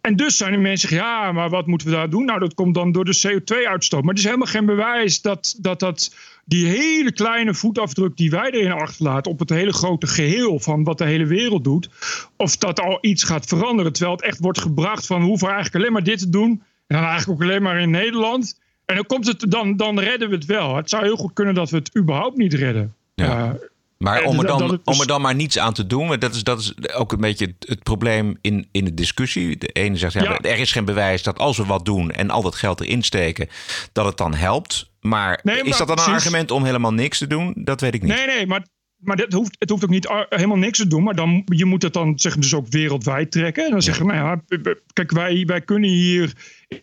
[0.00, 2.24] En dus zijn er mensen die zeggen, ja, maar wat moeten we daar doen?
[2.24, 4.02] Nou, dat komt dan door de CO2-uitstoot.
[4.02, 5.80] Maar er is helemaal geen bewijs dat dat...
[5.80, 10.84] dat die hele kleine voetafdruk die wij erin achterlaten op het hele grote geheel van
[10.84, 11.88] wat de hele wereld doet,
[12.36, 13.92] of dat al iets gaat veranderen.
[13.92, 16.62] Terwijl het echt wordt gebracht van we hoeven eigenlijk alleen maar dit te doen.
[16.86, 18.60] En dan eigenlijk ook alleen maar in Nederland.
[18.84, 20.76] En dan, komt het, dan, dan redden we het wel.
[20.76, 22.94] Het zou heel goed kunnen dat we het überhaupt niet redden.
[23.14, 23.44] Ja.
[23.52, 23.60] Eh,
[23.98, 26.44] Maar om er, dan, dus- om er dan maar niets aan te doen, dat is,
[26.44, 29.56] dat is ook een beetje het, het probleem in, in de discussie.
[29.56, 30.38] De ene zegt, ja, Ja.
[30.38, 33.48] er is geen bewijs dat als we wat doen en al dat geld erin steken,
[33.92, 34.90] dat het dan helpt.
[35.02, 37.52] Maar, Nee, maar is dat dan een argument om helemaal niks te doen?
[37.56, 38.14] Dat weet ik niet.
[38.14, 38.62] Nee, nee, maar
[39.02, 41.02] maar dat hoeft, het hoeft ook niet helemaal niks te doen.
[41.02, 43.64] Maar dan, je moet het dan zeg, dus ook wereldwijd trekken.
[43.64, 44.60] En dan zeggen nou ja,
[44.92, 46.32] kijk, wij, wij kunnen hier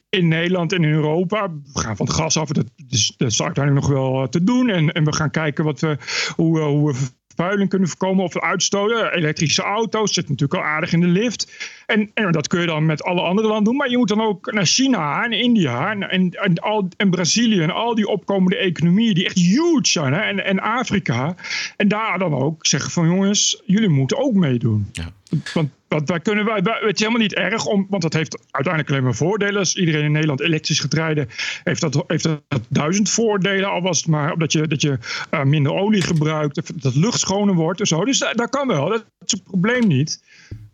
[0.10, 1.50] in Nederland en in Europa.
[1.52, 2.50] We gaan van het gas af.
[2.50, 4.70] Dat is, dat is uiteindelijk nog wel te doen.
[4.70, 5.98] En, en we gaan kijken wat we,
[6.36, 7.00] hoe, hoe we
[7.40, 9.14] vervuiling kunnen voorkomen of uitstoten.
[9.14, 11.52] Elektrische auto's zitten natuurlijk al aardig in de lift.
[11.86, 13.76] En, en dat kun je dan met alle andere landen doen.
[13.76, 17.62] Maar je moet dan ook naar China en India en, en, en, al, en Brazilië
[17.62, 20.14] en al die opkomende economieën die echt huge zijn.
[20.14, 20.20] Hè?
[20.20, 21.36] En, en Afrika.
[21.78, 24.90] En daar dan ook zeggen van jongens, jullie moeten ook meedoen.
[24.92, 25.12] Ja.
[25.54, 28.94] Want, want wij kunnen, wij, het is helemaal niet erg, om, want dat heeft uiteindelijk
[28.94, 29.60] alleen maar voordelen.
[29.60, 31.30] Als iedereen in Nederland elektrisch getrijden
[31.64, 33.70] heeft dat, heeft dat duizend voordelen.
[33.70, 34.98] Al was het maar dat je, dat je
[35.32, 38.06] uh, minder olie gebruikt, dat lucht schoner wordt en zo.
[38.06, 40.24] Dus dat, dat kan wel, dat is het probleem niet.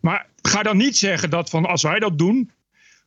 [0.00, 2.50] Maar ga dan niet zeggen dat van als wij dat doen,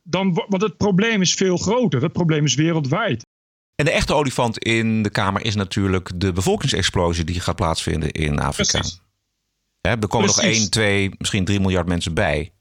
[0.02, 2.02] dan, want het probleem is veel groter.
[2.02, 3.26] Het probleem is wereldwijd.
[3.74, 8.38] En de echte olifant in de Kamer is natuurlijk de bevolkingsexplosie die gaat plaatsvinden in
[8.38, 8.78] Afrika.
[8.78, 9.00] Precies.
[9.80, 12.52] Er komen nog 1, 2, misschien 3 miljard mensen bij.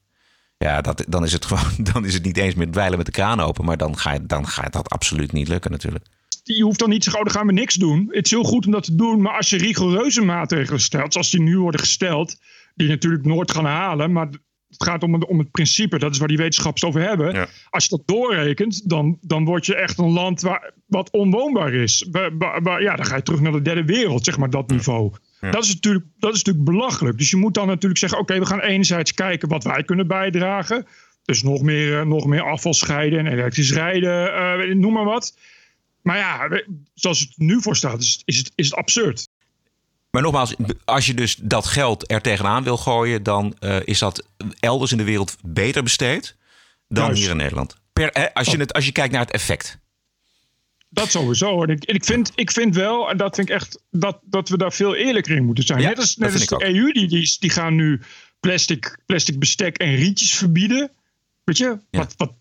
[0.57, 3.11] Ja, dat, dan, is het gewoon, dan is het niet eens meer dweilen met de
[3.11, 3.65] kraan open.
[3.65, 6.05] Maar dan, ga je, dan gaat dat absoluut niet lukken natuurlijk.
[6.43, 8.07] Je hoeft dan niet te zeggen, oh, dan gaan we niks doen.
[8.11, 9.21] Het is heel goed om dat te doen.
[9.21, 12.35] Maar als je rigoureuze maatregelen stelt, zoals die nu worden gesteld
[12.75, 14.11] die natuurlijk nooit gaan halen.
[14.11, 14.29] Maar
[14.83, 17.47] gaat om, om het principe, dat is waar die wetenschappers over hebben.
[17.69, 22.07] Als je dat doorrekent, dan, dan word je echt een land waar, wat onwoonbaar is.
[22.79, 25.11] ja, dan ga je terug naar de derde wereld, zeg maar, dat niveau.
[25.39, 27.17] Dat, is natuurlijk, dat is natuurlijk belachelijk.
[27.17, 30.85] Dus je moet dan natuurlijk zeggen: oké, we gaan enerzijds kijken wat wij kunnen bijdragen.
[31.25, 34.33] Dus nog meer, eh, nog meer afval scheiden en elektrisch rijden,
[34.67, 35.37] uh, noem maar wat.
[36.01, 36.61] Maar ja,
[36.93, 39.29] zoals het nu voor staat, is, is, het, is het absurd.
[40.11, 44.25] Maar nogmaals, als je dus dat geld er tegenaan wil gooien, dan uh, is dat
[44.59, 46.35] elders in de wereld beter besteed
[46.87, 47.75] dan hier in Nederland.
[47.93, 49.79] Per, als, je het, als je kijkt naar het effect.
[50.89, 51.63] Dat sowieso.
[51.63, 54.57] En ik, ik, vind, ik vind wel, en dat vind ik echt, dat, dat we
[54.57, 55.81] daar veel eerlijker in moeten zijn.
[55.81, 58.01] net als, net als de EU, die, die, die gaan nu
[58.39, 60.91] plastic, plastic bestek en rietjes verbieden.
[61.43, 62.33] Weet je, wat, wat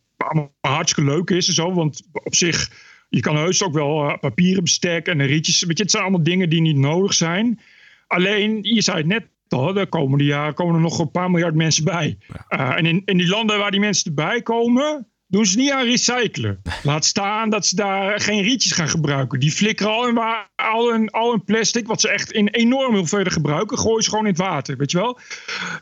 [0.61, 1.75] hartstikke leuk is en zo.
[1.75, 2.71] Want op zich
[3.09, 5.63] je kan heus ook wel uh, papieren bestek en rietjes.
[5.63, 7.61] Weet je, het zijn allemaal dingen die niet nodig zijn.
[8.07, 11.55] Alleen, je zei het net al, de komende jaren komen er nog een paar miljard
[11.55, 12.19] mensen bij.
[12.49, 15.85] Uh, en in, in die landen waar die mensen erbij komen, doen ze niet aan
[15.85, 16.63] recyclen.
[16.83, 19.41] Laat staan dat ze daar geen rietjes gaan gebruiken.
[19.41, 20.19] Die flikkeren al hun,
[20.57, 24.25] al hun, al hun plastic, wat ze echt in enorm hoeveelheden gebruiken, gooien ze gewoon
[24.25, 25.19] in het water, weet je wel.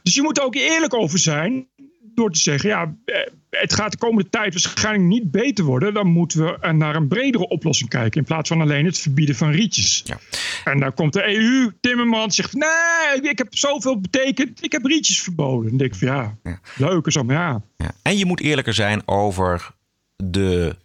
[0.02, 1.66] Dus je moet er ook eerlijk over zijn
[2.16, 3.16] door te zeggen, ja, eh,
[3.50, 5.94] het gaat de komende tijd waarschijnlijk niet beter worden.
[5.94, 8.20] Dan moeten we naar een bredere oplossing kijken.
[8.20, 10.02] In plaats van alleen het verbieden van rietjes.
[10.04, 10.18] Ja.
[10.64, 14.64] En dan komt de EU, Timmermans zegt, nee, ik heb zoveel betekend.
[14.64, 15.68] Ik heb rietjes verboden.
[15.68, 16.60] Dan denk ik van ja, ja.
[16.76, 17.62] leuk is allemaal ja.
[17.76, 17.92] ja.
[18.02, 19.70] En je moet eerlijker zijn over
[20.16, 20.76] de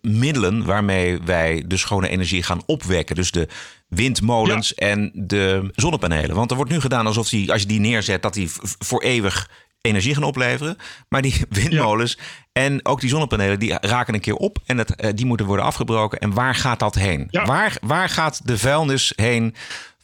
[0.00, 3.16] middelen waarmee wij de schone energie gaan opwekken.
[3.16, 3.48] Dus de
[3.88, 6.36] windmolens en de zonnepanelen.
[6.36, 9.50] Want er wordt nu gedaan alsof die, als je die neerzet, dat die voor eeuwig
[9.86, 10.76] energie gaan opleveren.
[11.08, 12.18] Maar die windmolens
[12.52, 14.58] en ook die zonnepanelen, die raken een keer op.
[14.66, 16.18] En het, eh, die moeten worden afgebroken.
[16.18, 17.28] En waar gaat dat heen?
[17.30, 19.54] Waar, waar gaat de vuilnis heen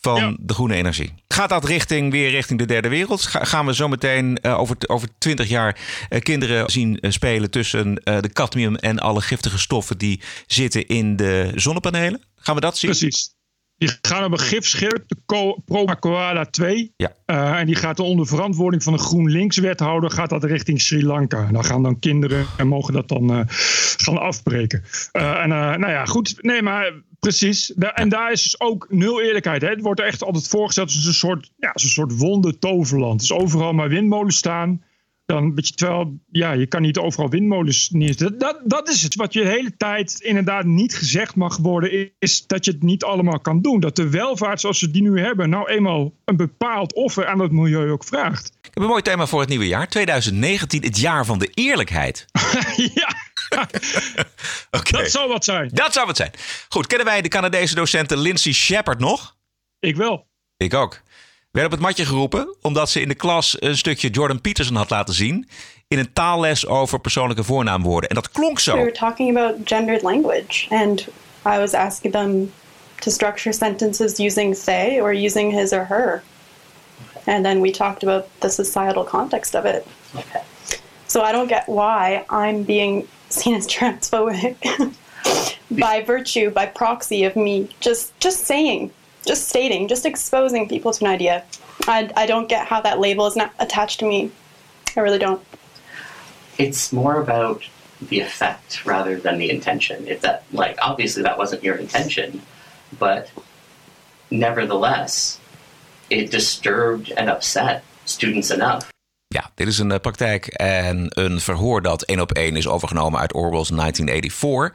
[0.01, 1.15] van de groene energie?
[1.29, 3.23] Gaat dat richting, weer richting de derde wereld?
[3.27, 5.79] gaan we zometeen uh, over, over 20 jaar
[6.11, 11.53] uh, kinderen zien spelen tussen de cadmium en alle giftige stoffen die zitten in de
[11.55, 12.23] zonnepanelen?
[12.37, 12.91] Gaan we dat zien?
[12.91, 13.35] Precies.
[13.83, 15.17] Die gaan op een gifschip, de
[15.65, 16.93] Proma Koala 2.
[16.97, 17.13] Ja.
[17.27, 21.47] Uh, en die gaat onder verantwoording van een GroenLinks-wethouder gaat dat richting Sri Lanka.
[21.47, 23.41] En dan gaan dan kinderen en mogen dat dan uh,
[23.97, 24.83] gaan afbreken.
[25.13, 26.43] Uh, en nou ja, goed.
[26.43, 27.75] Nee, maar precies.
[27.75, 29.63] en daar is dus ook nul eerlijkheid.
[29.63, 29.69] Hè.
[29.69, 33.21] Het wordt echt altijd voorgesteld als een soort, ja, als een soort wonde toverland.
[33.21, 34.83] Dus overal maar windmolens staan.
[35.25, 38.39] Dan, weet je, terwijl, ja, je kan niet overal windmolens neerzetten.
[38.39, 39.15] Dat, dat is het.
[39.15, 43.05] Wat je de hele tijd inderdaad niet gezegd mag worden, is dat je het niet
[43.05, 43.81] allemaal kan doen.
[43.81, 47.53] Dat de welvaart zoals we die nu hebben, nou eenmaal een bepaald offer aan het
[47.53, 48.47] milieu ook vraagt.
[48.47, 49.89] Ik heb een mooi thema voor het nieuwe jaar.
[49.89, 52.25] 2019, het jaar van de eerlijkheid.
[52.95, 53.15] ja.
[54.71, 55.71] Dat zou wat zijn.
[55.73, 56.31] Dat zou wat zijn.
[56.69, 59.37] Goed, kennen wij de Canadese docenten Lindsay Shepard nog?
[59.79, 60.27] Ik wel.
[60.57, 61.03] Ik ook
[61.53, 64.91] werd op het matje geroepen omdat ze in de klas een stukje Jordan Peterson had
[64.91, 65.49] laten zien
[65.89, 68.09] in een taalles over persoonlijke voornaamwoorden.
[68.09, 68.73] En dat klonk zo.
[68.73, 71.01] We were talking about gendered language and
[71.47, 72.53] I was asking them
[72.99, 76.23] to structure sentences using they or using his or her.
[77.25, 79.87] And then we talked about the societal context of it.
[81.07, 84.57] So I don't get why I'm being seen as transphobic
[85.71, 88.91] by virtue, by proxy of me just just saying
[89.27, 91.45] just stating, just exposing people to an idea.
[91.87, 94.31] I, I don't get how that label is not attached to me.
[94.97, 95.41] I really don't.
[96.59, 97.63] It's more about
[98.09, 100.07] the effect rather than the intention.
[100.07, 102.43] If that, like, obviously that wasn't your intention,
[102.99, 103.31] but
[104.31, 105.39] nevertheless,
[106.11, 108.91] it disturbed and upset students enough.
[109.29, 113.21] Ja, dit is een uh, praktijk en een verhoor dat één op één is overgenomen
[113.21, 114.73] uit Orwell's 1984.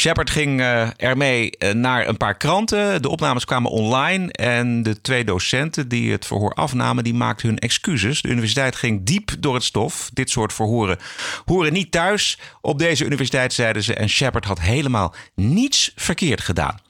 [0.00, 3.02] Shepard ging uh, ermee uh, naar een paar kranten.
[3.02, 7.58] De opnames kwamen online en de twee docenten die het verhoor afnamen, die maakten hun
[7.58, 8.22] excuses.
[8.22, 10.10] De universiteit ging diep door het stof.
[10.12, 10.98] Dit soort verhoren
[11.44, 13.94] horen niet thuis op deze universiteit, zeiden ze.
[13.94, 16.80] En Shepard had helemaal niets verkeerd gedaan.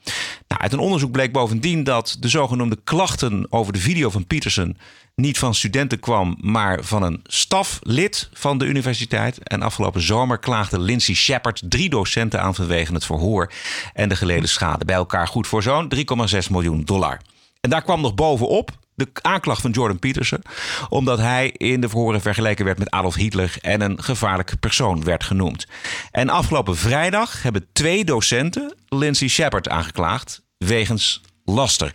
[0.51, 4.77] Nou, uit een onderzoek bleek bovendien dat de zogenoemde klachten over de video van Peterson
[5.15, 9.43] niet van studenten kwam, maar van een staflid van de universiteit.
[9.43, 13.51] En afgelopen zomer klaagde Lindsay Shepard drie docenten aan vanwege het verhoor
[13.93, 14.85] en de geleden schade.
[14.85, 17.21] Bij elkaar goed voor zo'n 3,6 miljoen dollar.
[17.61, 20.41] En daar kwam nog bovenop de aanklacht van Jordan Peterson,
[20.89, 25.23] omdat hij in de verhoren vergeleken werd met Adolf Hitler en een gevaarlijk persoon werd
[25.23, 25.67] genoemd.
[26.11, 31.91] En afgelopen vrijdag hebben twee docenten Lindsay Shepard aangeklaagd wegens laster.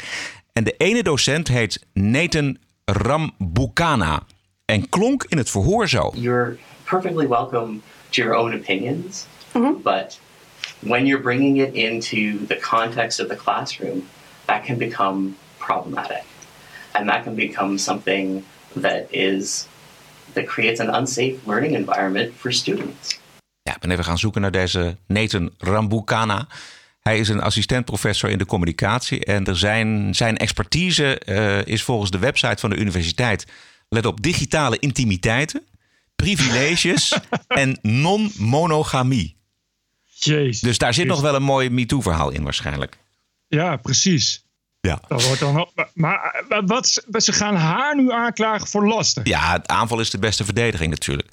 [0.52, 4.22] En de ene docent heet Nathan Rambukana
[4.64, 6.12] en klonk in het verhoor zo.
[6.14, 7.80] You're perfectly welcome
[8.10, 9.26] to your own opinions,
[9.82, 10.20] but
[10.78, 14.06] when you're bringing it into the context of the classroom,
[14.44, 16.22] that can become problematic.
[16.98, 18.44] And that can become something
[18.80, 19.66] that is
[20.32, 23.20] that creates an unsafe learning environment for students.
[23.62, 26.46] Ja, ik ben even gaan zoeken naar deze Nathan Rambukana.
[27.00, 29.24] Hij is een assistent-professor in de communicatie.
[29.24, 33.46] En er zijn, zijn expertise uh, is volgens de website van de universiteit.
[33.88, 35.62] Let op digitale intimiteiten,
[36.16, 39.36] privileges en non-monogamie.
[40.04, 40.60] Jezus.
[40.60, 42.98] Dus daar zit nog wel een mooi MeToo-verhaal in, waarschijnlijk.
[43.48, 44.45] Ja, precies.
[44.86, 45.00] Ja.
[45.08, 49.22] Dat wordt dan, maar wat, ze gaan haar nu aanklagen voor lasten.
[49.24, 51.28] Ja, het aanval is de beste verdediging natuurlijk.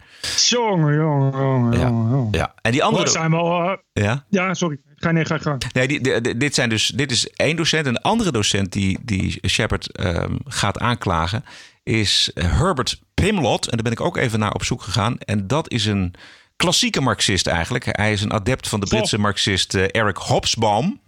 [0.50, 1.88] Jongen, jongen, jongen, ja.
[1.88, 2.28] jongen.
[2.32, 2.54] Ja.
[2.62, 3.04] En die andere...
[3.04, 3.64] Dat zijn wel...
[3.64, 4.26] Uh, ja?
[4.30, 4.80] ja, sorry.
[4.96, 5.64] Ga nee, ga gang.
[5.74, 7.86] Nee, die, die, dit, zijn dus, dit is één docent.
[7.86, 11.44] En de andere docent die, die Shepard um, gaat aanklagen
[11.84, 13.66] is Herbert Pimlott.
[13.66, 15.18] En daar ben ik ook even naar op zoek gegaan.
[15.18, 16.14] En dat is een
[16.56, 17.86] klassieke marxist eigenlijk.
[17.86, 21.02] Hij is een adept van de Britse marxist uh, Eric Hobsbawm.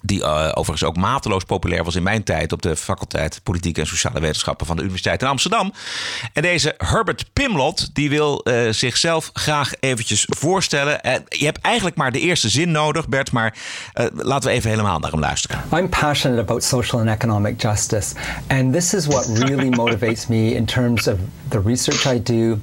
[0.00, 3.86] Die uh, overigens ook mateloos populair was in mijn tijd op de faculteit Politieke en
[3.86, 5.72] Sociale Wetenschappen van de Universiteit in Amsterdam.
[6.32, 11.00] En deze Herbert Pimlott, die wil uh, zichzelf graag eventjes voorstellen.
[11.06, 13.56] Uh, je hebt eigenlijk maar de eerste zin nodig, Bert, maar
[14.12, 15.62] laten we even helemaal naar hem luisteren.
[15.72, 18.14] I'm passionate about social and economic justice.
[18.46, 21.16] And this is what really motivates me in terms of
[21.48, 22.58] the research I do.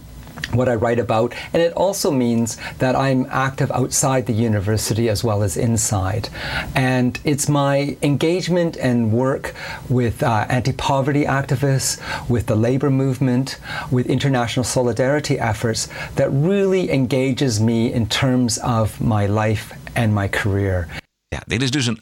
[0.54, 5.24] What I write about, and it also means that I'm active outside the university as
[5.24, 6.30] well as inside.
[6.76, 9.54] And it's my engagement and work
[9.90, 13.60] with uh, anti poverty activists, with the labor movement,
[13.92, 20.28] with international solidarity efforts that really engages me in terms of my life and my
[20.28, 20.88] career.
[21.28, 22.02] Ja, dit is dus een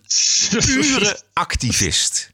[0.65, 2.31] pure activist.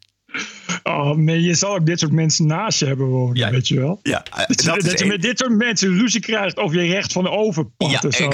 [0.84, 3.50] Oh nee, je zal ook dit soort mensen naast je hebben wonen, ja.
[3.50, 4.00] weet je wel.
[4.02, 7.12] Ja, uh, dat, dat, dat je met dit soort mensen ruzie krijgt of je recht
[7.12, 8.30] van overpad ja, of zo.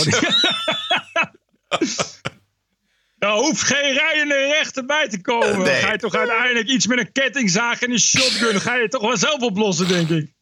[3.17, 5.57] Nou, hoeft geen rijende rechter bij te komen.
[5.57, 5.75] Nee.
[5.75, 8.61] Ga je toch uiteindelijk iets met een kettingzaag en een shotgun...
[8.61, 10.33] ga je toch wel zelf oplossen, denk ik.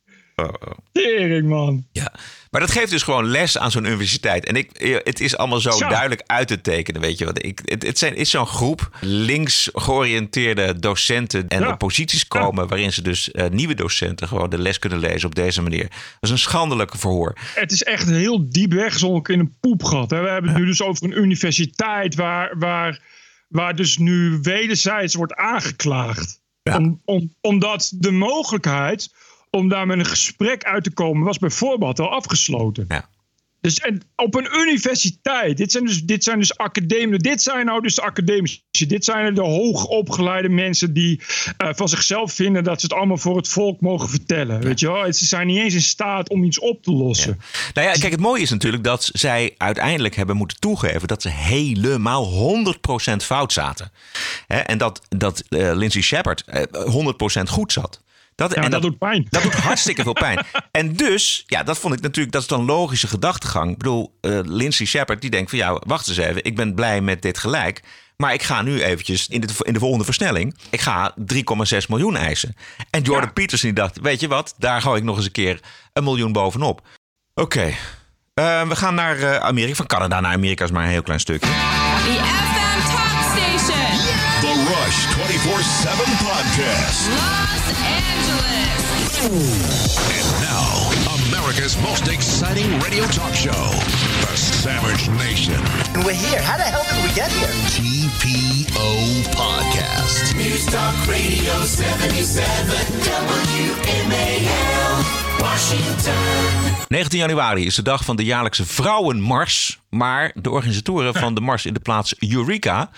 [0.41, 0.77] Oh, oh.
[0.91, 1.85] Tering, man.
[1.91, 2.13] Ja.
[2.51, 4.45] Maar dat geeft dus gewoon les aan zo'n universiteit.
[4.45, 4.69] En ik,
[5.03, 5.87] het is allemaal zo, zo.
[5.87, 7.45] duidelijk uit te tekenen, weet je wat.
[7.45, 11.69] Ik, het, het zijn, is zo'n groep links georiënteerde docenten en ja.
[11.69, 12.63] op posities komen...
[12.63, 12.69] Ja.
[12.69, 15.87] waarin ze dus uh, nieuwe docenten gewoon de les kunnen lezen op deze manier.
[15.89, 17.33] Dat is een schandelijke verhoor.
[17.55, 20.09] Het is echt heel diep weggezonken in een poepgat.
[20.09, 20.21] Hè.
[20.21, 23.01] We hebben het nu dus over een universiteit waar, waar,
[23.47, 26.41] waar dus nu wederzijds wordt aangeklaagd.
[26.63, 29.09] Om, om, omdat de mogelijkheid
[29.49, 32.85] om daar met een gesprek uit te komen, was bijvoorbeeld al afgesloten.
[32.87, 33.09] Ja.
[33.61, 37.81] Dus en op een universiteit, dit zijn dus, dit zijn dus academen, dit zijn nou
[37.81, 41.21] dus de academici, dit zijn de hoogopgeleide mensen die
[41.63, 44.55] uh, van zichzelf vinden dat ze het allemaal voor het volk mogen vertellen.
[44.55, 44.67] Ja.
[44.67, 45.13] Weet je wel?
[45.13, 47.37] Ze zijn niet eens in staat om iets op te lossen.
[47.39, 47.71] Ja.
[47.73, 51.29] Nou ja, kijk, het mooie is natuurlijk dat zij uiteindelijk hebben moeten toegeven dat ze
[51.29, 52.55] helemaal
[53.11, 53.91] 100% fout zaten.
[54.47, 54.57] Hè?
[54.57, 58.01] En dat, dat uh, Lindsay Shepard uh, 100% goed zat.
[58.37, 59.27] Dat, ja, en dat, dat, doet pijn.
[59.29, 60.45] Dat doet hartstikke veel pijn.
[60.71, 63.71] En dus, ja, dat vond ik natuurlijk, dat is dan logische gedachtegang.
[63.71, 67.01] Ik bedoel, uh, Lindsay Shepard die denkt van, ja, wacht eens even, ik ben blij
[67.01, 67.83] met dit gelijk.
[68.17, 71.37] Maar ik ga nu eventjes in de, in de volgende versnelling, ik ga 3,6
[71.87, 72.55] miljoen eisen.
[72.89, 73.33] En Jordan ja.
[73.33, 75.59] Peterson die dacht, weet je wat, daar gooi ik nog eens een keer
[75.93, 76.81] een miljoen bovenop.
[77.33, 77.69] Oké, okay.
[78.63, 79.75] uh, we gaan naar uh, Amerika.
[79.75, 81.47] Van Canada naar Amerika is maar een heel klein stukje.
[81.47, 81.55] The
[82.53, 83.87] FM Talk Station.
[84.05, 84.41] Yeah.
[84.41, 87.56] The Rush 24-7 Podcast.
[87.75, 89.27] Angeles.
[89.27, 90.87] And now,
[91.27, 93.71] America's most exciting radio talk show,
[94.21, 95.59] The Savage Nation.
[95.93, 96.41] And we're here.
[96.41, 97.51] How the hell did we get here?
[97.75, 98.87] TPO
[99.35, 100.35] Podcast.
[100.35, 102.77] News Talk Radio 77
[103.67, 105.03] WMAL
[105.39, 106.75] Washington.
[106.87, 109.79] 19 januari is de dag van de jaarlijkse Vrouwenmars.
[109.89, 112.89] Maar de organisatoren van de mars in de plaats Eureka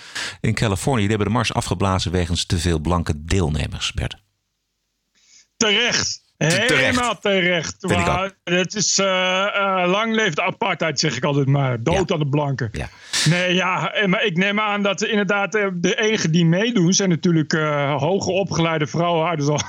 [0.42, 1.02] in Californië...
[1.02, 4.29] die hebben de mars afgeblazen wegens te veel blanke deelnemers, Bert.
[5.60, 6.22] Terecht.
[6.38, 7.88] Helemaal terecht.
[7.88, 11.84] Maar het is eh, lang leeft de apartheid, zeg ik altijd maar.
[11.84, 12.70] Dood aan de blanken.
[12.72, 12.90] Ja.
[13.30, 16.94] Nee, ja, eh, maar ik neem aan dat inderdaad de enigen die meedoen...
[16.94, 19.64] zijn natuurlijk eh, hoger opgeleide vrouwen uit, het,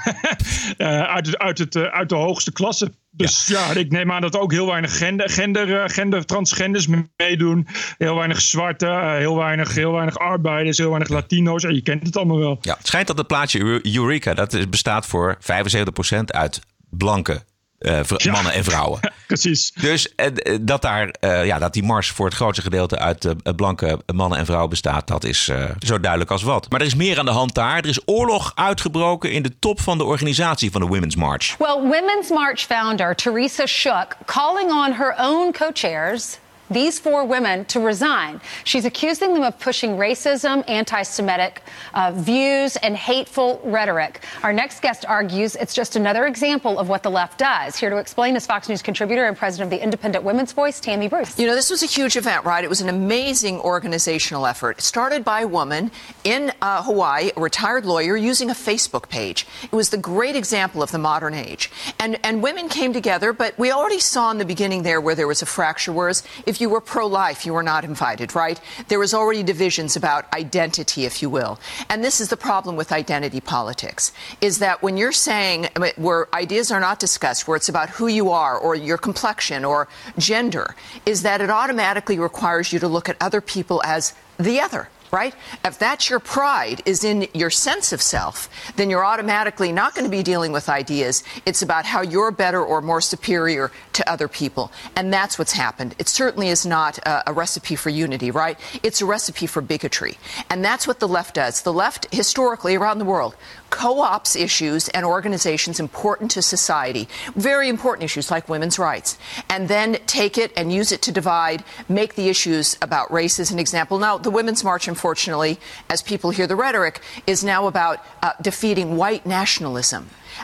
[1.16, 2.92] uit, het, uit, het, uit de hoogste klasse.
[3.20, 3.74] Dus ja.
[3.74, 7.66] ik neem aan dat ook heel weinig gender, gender, eh, gender transgenders meedoen.
[7.98, 11.62] Heel weinig zwarte, eh, heel weinig, heel weinig arbeiders, heel weinig Latino's.
[11.62, 12.58] Ja, je kent het allemaal wel.
[12.60, 14.34] Ja, het schijnt dat het plaatsje Eu- Eureka...
[14.34, 16.60] dat bestaat voor 75% uit
[16.90, 17.42] blanke
[17.80, 19.00] eh, mannen en vrouwen.
[19.26, 19.72] Precies.
[19.80, 23.34] Dus eh, eh, dat, daar, eh, ja, dat die mars voor het grootste gedeelte uit
[23.56, 26.70] blanke mannen en vrouwen bestaat, dat is eh, zo duidelijk als wat.
[26.70, 27.76] Maar er is meer aan de hand daar.
[27.76, 31.56] Er is oorlog uitgebroken in de top van de organisatie van de Women's March.
[31.58, 36.38] Well, Women's March founder Teresa Shook calling on her own co chairs,
[36.70, 38.40] these four women, to resign.
[38.64, 41.62] She's accusing them of pushing racism, anti Semitic
[41.94, 44.24] uh, views, and hateful rhetoric.
[44.42, 47.76] Our next guest argues it's just another example of what the left does.
[47.76, 51.08] Here to explain is Fox News contributor and president of the Independent Women's Voice, Tammy
[51.08, 51.38] Bruce.
[51.38, 52.62] You know, this was a huge event, right?
[52.62, 54.80] It was an amazing organizational effort.
[54.80, 55.90] Started by a woman
[56.24, 59.46] in uh, Hawaii, a retired lawyer, using a Facebook page.
[59.64, 61.70] It was the great example of the modern age.
[61.98, 65.28] And, and women came together, but we already saw in the beginning there where there
[65.28, 68.60] was a fracture, whereas if you were pro life, you were not invited, right?
[68.88, 71.58] There was already divisions about identity, if you will.
[71.88, 76.70] And this is the problem with identity politics, is that when you're saying where ideas
[76.70, 79.88] are not discussed, where it's about who you are or your complexion or
[80.18, 80.74] gender,
[81.06, 84.88] is that it automatically requires you to look at other people as the other.
[85.10, 85.34] Right?
[85.64, 90.04] If that's your pride is in your sense of self, then you're automatically not going
[90.04, 91.24] to be dealing with ideas.
[91.46, 94.70] It's about how you're better or more superior to other people.
[94.94, 95.94] And that's what's happened.
[95.98, 98.58] It certainly is not a, a recipe for unity, right?
[98.82, 100.16] It's a recipe for bigotry.
[100.48, 101.62] And that's what the left does.
[101.62, 103.36] The left, historically around the world,
[103.70, 109.68] co ops issues and organizations important to society, very important issues like women's rights, and
[109.68, 113.58] then take it and use it to divide, make the issues about race as an
[113.58, 113.98] example.
[113.98, 118.96] Now, the Women's March, unfortunately, as people hear the rhetoric, is now about uh, defeating
[118.96, 120.02] white nationalism.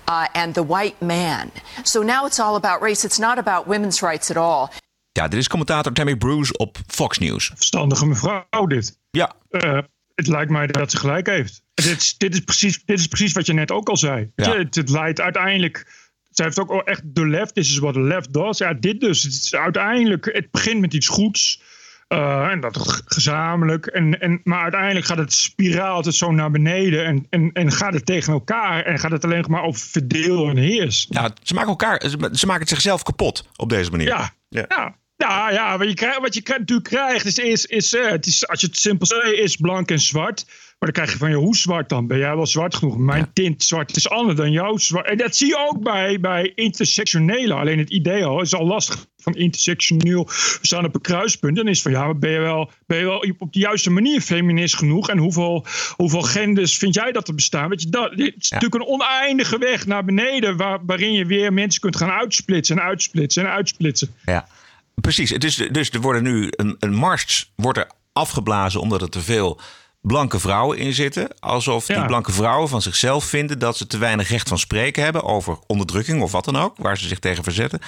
[0.09, 1.51] Uh, and the white man.
[1.85, 3.05] So now it's all about race.
[3.07, 4.71] It's not about women's rights at all.
[5.13, 7.51] Ja, dit is commentator Tammy Bruce op Fox News.
[7.55, 8.99] Verstandige mevrouw dit.
[9.11, 9.33] Ja.
[9.51, 9.79] Eh,
[10.15, 11.63] het lijkt mij dat ze gelijk heeft.
[11.75, 14.33] Dit is, dit is, precies, dit is precies wat je net ook al zei.
[14.37, 14.57] Ja.
[14.57, 16.05] Het, het leidt uiteindelijk...
[16.31, 18.59] Zij heeft ook echt de left, this is what the left does.
[18.59, 19.23] Ja, dit dus.
[19.23, 21.61] Het is uiteindelijk, het begint met iets goeds.
[22.09, 23.87] Eh, en dat gezamenlijk.
[23.87, 27.05] En, en, maar uiteindelijk gaat het spiraal het zo naar beneden.
[27.05, 28.85] En, en, en gaat het tegen elkaar.
[28.85, 31.07] En gaat het alleen maar over verdeel en heers.
[31.11, 34.07] Ja, ze maken elkaar, ze, ze maken het zichzelf kapot op deze manier.
[34.07, 34.97] Ja, ja.
[35.17, 38.49] Ja, ja, wat je, krijgt, wat je natuurlijk krijgt is, is, is, eh, het is
[38.49, 40.45] als je het simpel zegt, is blank en zwart.
[40.47, 42.07] Maar dan krijg je van, ja, hoe zwart dan?
[42.07, 42.97] Ben jij wel zwart genoeg?
[42.97, 45.07] Mijn tint zwart is anders dan jouw zwart.
[45.07, 47.57] En dat zie je ook bij, bij intersectionelen.
[47.57, 50.25] Alleen het idee al is al lastig van intersectioneel.
[50.25, 51.57] We staan op een kruispunt.
[51.57, 54.21] Dan is van, ja, maar ben je wel, ben je wel op de juiste manier
[54.21, 55.09] feminist genoeg?
[55.09, 55.67] En hoeveel,
[55.97, 57.69] hoeveel genders vind jij dat er bestaan?
[57.69, 60.57] Weet je, dat, het is natuurlijk een oneindige weg naar beneden...
[60.57, 64.15] Waar, waarin je weer mensen kunt gaan uitsplitsen en uitsplitsen en uitsplitsen.
[64.25, 64.49] Ja,
[64.95, 65.31] precies.
[65.31, 69.21] Het is, dus er worden nu een, een mars wordt er afgeblazen omdat er te
[69.21, 69.61] veel
[70.07, 71.29] blanke vrouwen in zitten.
[71.39, 72.07] Alsof die Ja.
[72.07, 76.23] blanke vrouwen van zichzelf vinden dat ze te weinig recht van spreken hebben over onderdrukking
[76.23, 77.81] of wat dan ook, waar ze zich tegen verzetten.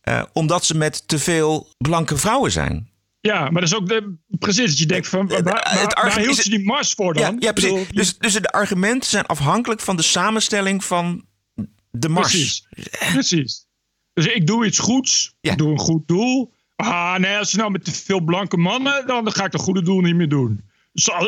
[0.00, 2.88] Eh, omdat ze met te veel blanke vrouwen zijn.
[3.20, 6.04] Ja, maar dat is ook de, precies dat je denkt van waar, waar, het waar
[6.04, 7.22] argument hield ze die mars voor dan?
[7.22, 7.94] Ja, ja Ik bedoel, precies.
[7.94, 11.24] Dus, dus de argumenten zijn afhankelijk van de samenstelling van
[11.90, 12.30] de mars.
[12.30, 12.66] Precies.
[13.12, 13.66] Precies.
[14.12, 15.34] Dus ik doe iets goeds.
[15.40, 16.52] Ik doe een goed doel.
[16.76, 19.82] Ah, nee, als je nou met te veel blanke mannen, dan ga ik dat goede
[19.82, 20.64] doel niet meer doen.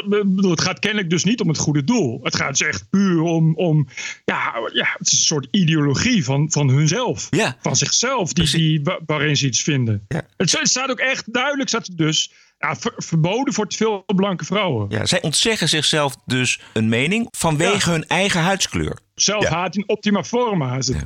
[0.06, 2.20] Bedoel, het gaat kennelijk dus niet om het goede doel.
[2.22, 3.88] Het gaat dus echt puur om, om
[4.24, 7.26] ja, ja, het is een soort ideologie van, van hunzelf.
[7.60, 10.04] Van zichzelf, die, die, wa- waarin ze iets vinden.
[10.36, 14.44] Het, het staat ook echt duidelijk, staat dus, ja, ver- verboden voor te veel blanke
[14.44, 14.86] vrouwen.
[14.90, 18.98] Ja, zij ontzeggen zichzelf dus een mening vanwege hun eigen huidskleur.
[19.14, 20.96] Zelfhaat in optima forma is het.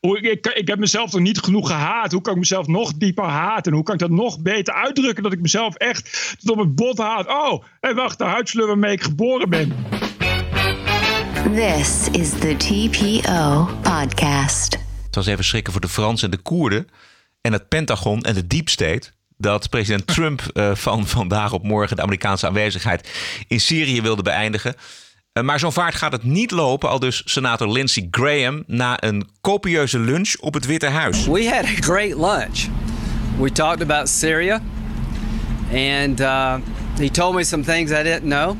[0.00, 2.12] Hoe, ik, ik, ik heb mezelf toch niet genoeg gehaat.
[2.12, 3.72] Hoe kan ik mezelf nog dieper haten?
[3.72, 5.22] Hoe kan ik dat nog beter uitdrukken?
[5.22, 7.26] Dat ik mezelf echt tot op het bot haat.
[7.26, 9.74] Oh, en wacht, de huidskleur waarmee ik geboren ben.
[11.54, 14.78] This is the TPO podcast.
[15.06, 16.88] Het was even schrikken voor de Fransen en de Koerden.
[17.40, 19.10] En het Pentagon en de Deep State.
[19.36, 23.10] dat president Trump uh, van vandaag op morgen de Amerikaanse aanwezigheid
[23.48, 24.74] in Syrië wilde beëindigen.
[25.32, 29.98] Uh, maar vaart gaat het niet lopen, al dus senator Lindsey Graham na een copieuze
[29.98, 31.26] lunch op het Witte Huis.
[31.26, 32.68] We had a great lunch.
[33.38, 34.60] We talked about Syria
[35.72, 36.56] and uh,
[36.98, 38.56] he told me some things I didn't know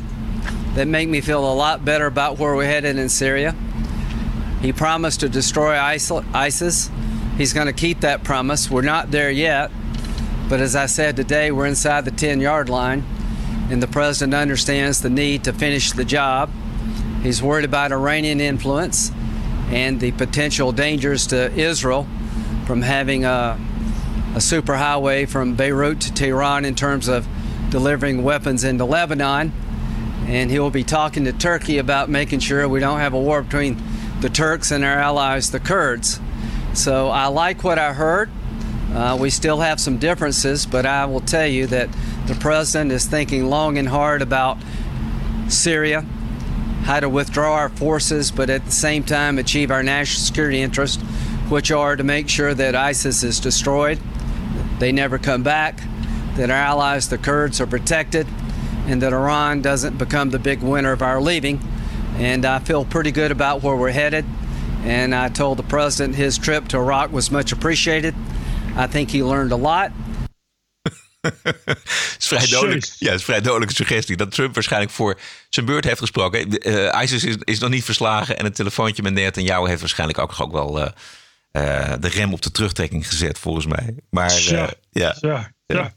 [0.74, 3.54] that make me feel a lot better about where we're headed in Syria.
[4.62, 6.90] He promised to destroy ISIS.
[7.36, 8.70] He's going to keep that promise.
[8.70, 9.70] We're not there yet.
[10.48, 13.04] But as I said today, we're inside the 10 yard line,
[13.70, 16.50] and the president understands the need to finish the job.
[17.22, 19.12] He's worried about Iranian influence
[19.68, 22.08] and the potential dangers to Israel
[22.66, 23.58] from having a,
[24.34, 27.28] a superhighway from Beirut to Tehran in terms of
[27.70, 29.52] delivering weapons into Lebanon.
[30.26, 33.80] And he'll be talking to Turkey about making sure we don't have a war between
[34.20, 36.20] the Turks and our allies, the Kurds.
[36.74, 38.30] So I like what I heard.
[38.92, 41.88] Uh, we still have some differences, but I will tell you that
[42.30, 44.56] the president is thinking long and hard about
[45.48, 46.02] Syria,
[46.84, 51.02] how to withdraw our forces, but at the same time achieve our national security interests,
[51.48, 53.98] which are to make sure that ISIS is destroyed,
[54.78, 55.80] they never come back,
[56.36, 58.28] that our allies, the Kurds, are protected,
[58.86, 61.60] and that Iran doesn't become the big winner of our leaving.
[62.16, 64.24] And I feel pretty good about where we're headed.
[64.84, 68.14] And I told the president his trip to Iraq was much appreciated.
[68.76, 69.90] I think he learned a lot.
[71.64, 75.66] het, is vrij dodelijk, ja, het is vrij dodelijke suggestie dat Trump waarschijnlijk voor zijn
[75.66, 76.68] beurt heeft gesproken.
[76.68, 80.40] Uh, ISIS is, is, nog niet verslagen en het telefoontje met Netanyahu heeft waarschijnlijk ook,
[80.40, 80.84] ook wel uh,
[81.52, 83.94] uh, de rem op de terugtrekking gezet, volgens mij.
[84.10, 85.94] Maar ja, ja, ja, ja.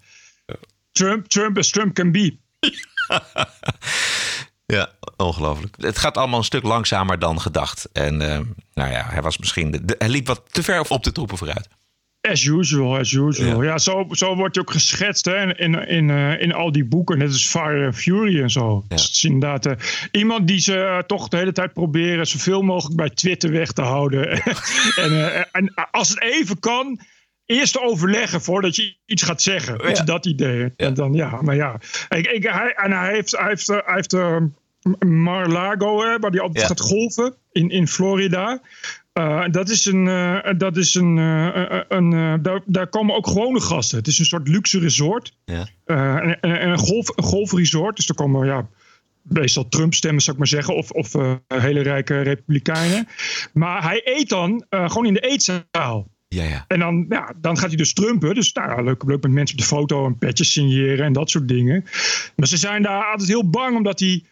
[0.92, 2.38] Trump, Trump as Trump can be.
[4.66, 5.76] Ja, ongelooflijk.
[5.78, 7.90] Het gaat allemaal een stuk langzamer dan gedacht.
[7.92, 8.18] En
[8.74, 9.72] nou ja, hij was misschien.
[9.72, 11.68] De, hij liep wat te ver op de troepen vooruit.
[12.32, 13.64] As usual, as usual.
[13.64, 17.18] Ja, zo, zo wordt je ook geschetst hè, in, in, uh, in al die boeken.
[17.18, 18.84] Net als Fire and Fury en zo.
[18.88, 18.96] Ja.
[18.96, 19.74] Het is inderdaad uh,
[20.12, 23.82] iemand die ze uh, toch de hele tijd proberen zoveel mogelijk bij Twitter weg te
[23.82, 24.30] houden.
[25.04, 27.00] en, en als het even kan,
[27.46, 29.82] eerst overleggen voordat je iets gaat zeggen.
[29.82, 30.74] Weet je, dat idee.
[30.76, 31.80] En dan, ja, maar ja.
[32.10, 34.16] Ik, ik, hij, en hij heeft, hij heeft, hij heeft
[35.00, 38.62] Mar-Lago, waar hij altijd gaat golven in, in Florida.
[39.20, 43.62] Uh, dat is een, uh, dat is een, uh, een daar, daar komen ook gewone
[43.62, 43.98] gasten.
[43.98, 45.38] Het is een soort luxe resort.
[45.46, 45.68] Ja.
[45.86, 47.96] en, en een, golf, een golfresort.
[47.96, 48.68] Dus er komen ja,
[49.22, 50.76] meestal Trump-stemmen, zou ik maar zeggen.
[50.76, 51.14] Of, of
[51.48, 53.08] hele rijke republikeinen.
[53.54, 56.12] Maar hij eet dan gewoon in de eetzaal.
[56.28, 56.66] Ja, ja.
[56.68, 58.36] En dan, ja, dan gaat hij dus trumpen.
[58.36, 61.48] Dus nou, leuk, leuk met mensen op de foto en petjes signeren en dat soort
[61.48, 61.84] dingen.
[62.36, 64.24] Maar ze zijn daar altijd heel bang omdat hij.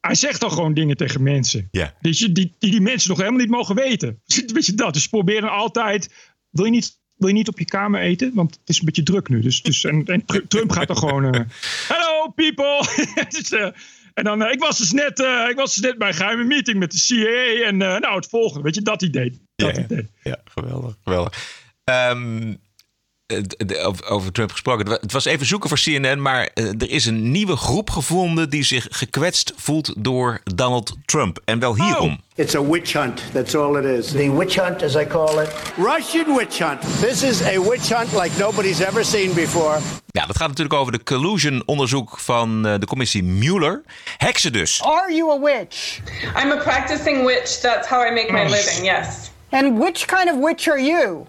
[0.00, 1.68] Hij zegt dan gewoon dingen tegen mensen.
[1.70, 1.94] Ja.
[2.00, 4.22] Die, die, die, die mensen nog helemaal niet mogen weten.
[4.54, 4.94] Weet je dat?
[4.94, 6.14] Dus proberen altijd.
[6.50, 8.34] Wil je niet wil je niet op je kamer eten?
[8.34, 9.40] Want het is een beetje druk nu.
[9.40, 11.24] Dus, dus, en, en Trump gaat dan gewoon...
[11.34, 11.40] Uh,
[11.88, 12.84] Hello people!
[13.38, 13.68] dus, uh,
[14.14, 16.78] en dan, uh, ik, was dus net, ik was dus net bij een geheime meeting
[16.78, 17.66] met de CIA.
[17.66, 18.62] En nou, het volgende.
[18.62, 19.42] Weet je, dat idee.
[19.56, 20.08] Dat ja, idee.
[20.22, 20.96] ja, geweldig.
[21.02, 21.62] geweldig.
[21.84, 22.60] Um,
[24.08, 24.90] over Trump gesproken.
[24.90, 28.86] Het was even zoeken voor CNN, maar er is een nieuwe groep gevonden die zich
[28.90, 31.40] gekwetst voelt door Donald Trump.
[31.44, 32.10] En wel hierom.
[32.10, 33.22] Oh, it's a witch hunt.
[33.32, 34.10] That's all it is.
[34.12, 35.48] The witch hunt, as I call it.
[35.76, 36.80] Russian witch hunt.
[37.00, 39.78] This is a witch hunt like nobody's ever seen before.
[40.06, 43.82] Ja, dat gaat natuurlijk over de collusion-onderzoek van de commissie Mueller.
[44.16, 44.82] Heksen dus.
[44.82, 46.00] Are you a witch?
[46.42, 47.60] I'm a practicing witch.
[47.60, 48.84] That's how I make my living.
[48.84, 49.30] Yes.
[49.50, 51.26] And which kind of witch are you?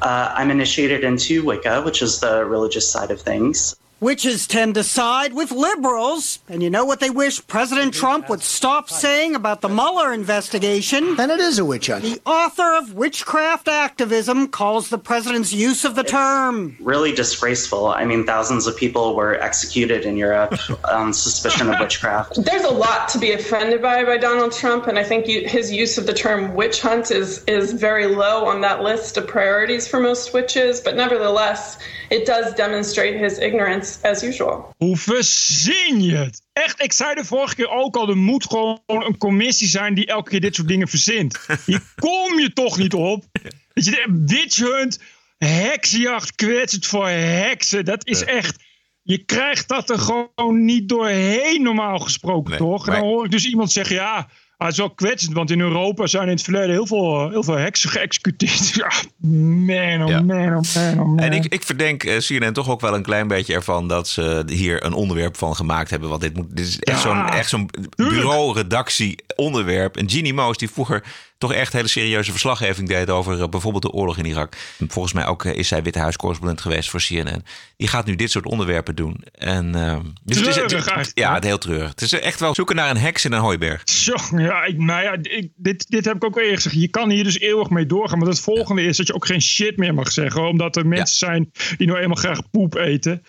[0.00, 3.76] Uh, I'm initiated into Wicca, which is the religious side of things.
[4.02, 6.40] Witches tend to side with liberals.
[6.48, 11.14] And you know what they wish President Trump would stop saying about the Mueller investigation?
[11.14, 12.02] Then it is a witch hunt.
[12.02, 17.86] The author of Witchcraft Activism calls the president's use of the term really disgraceful.
[17.86, 20.58] I mean, thousands of people were executed in Europe
[20.90, 22.44] on um, suspicion of witchcraft.
[22.44, 25.70] There's a lot to be offended by by Donald Trump, and I think you, his
[25.70, 29.86] use of the term witch hunt is, is very low on that list of priorities
[29.86, 30.80] for most witches.
[30.80, 31.78] But nevertheless,
[32.10, 34.74] it does demonstrate his ignorance as usual.
[34.76, 36.42] Hoe verzin je het?
[36.52, 40.06] Echt, ik zei de vorige keer ook al, er moet gewoon een commissie zijn die
[40.06, 41.38] elke keer dit soort dingen verzint.
[41.66, 43.24] Hier kom je toch niet op.
[43.72, 45.00] Dat je witch hunt,
[45.38, 47.84] heksenjacht, kwetsend voor heksen.
[47.84, 48.56] Dat is echt...
[49.04, 52.86] Je krijgt dat er gewoon niet doorheen normaal gesproken, Nee, toch?
[52.86, 54.28] En maar- dan hoor ik dus iemand zeggen, ja...
[54.62, 57.56] hij is wel kwetsend, want in Europa zijn in het verleden heel veel, heel veel
[57.56, 58.70] heksen geëxecuteerd.
[58.82, 58.90] Ja,
[59.28, 60.20] man, oh Ja.
[60.20, 61.18] man, oh man, oh man.
[61.18, 64.42] En ik, ik verdenk eh, CNN toch ook wel een klein beetje ervan dat ze
[64.46, 66.08] hier een onderwerp van gemaakt hebben.
[66.08, 69.96] Want dit, moet, dit is echt Ja, zo'n echt zo'n bureau-redactie onderwerp.
[69.96, 71.02] En Ginny Moos, die vroeger
[71.42, 74.56] toch echt hele serieuze verslaggeving deed over eh, bijvoorbeeld de oorlog in Irak.
[74.88, 77.44] Volgens mij ook eh, is zij Witte Huiscorrespondent geweest voor CNN.
[77.76, 79.24] Die gaat nu dit soort onderwerpen doen.
[79.32, 81.88] En, eh, dus het is, het- Ja, het heel treurig.
[81.88, 83.80] Het is echt wel zoeken naar een heks in een hooiberg.
[83.84, 86.74] Zo, ja, ik, nou ja ik, dit, dit heb ik ook al eerder gezegd.
[86.80, 88.18] Je kan hier dus eeuwig mee doorgaan.
[88.18, 90.48] Maar het volgende is dat je ook geen shit meer mag zeggen.
[90.48, 93.22] Omdat er mensen zijn die nou eenmaal graag poep eten.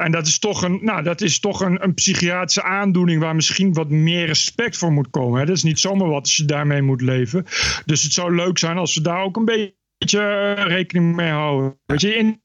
[0.00, 3.20] En dat is toch, een, nou, dat is toch een, een psychiatrische aandoening...
[3.20, 5.40] waar misschien wat meer respect voor moet komen.
[5.40, 5.46] Hè.
[5.46, 7.25] Dat is niet zomaar wat als je daarmee moet leven.
[7.84, 9.74] Dus het zou leuk zijn als we daar ook een beetje
[10.56, 11.78] eh, rekening mee houden.
[11.86, 12.38] Weet je,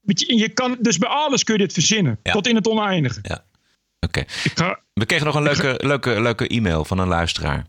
[0.00, 2.18] weet je, je kan, dus bij alles kun je dit verzinnen.
[2.22, 3.18] Tot in het oneindige.
[3.22, 3.44] Ja.
[4.00, 4.24] Oké.
[4.92, 7.66] We kregen nog een leuke, leuke, leuke e-mail van een luisteraar.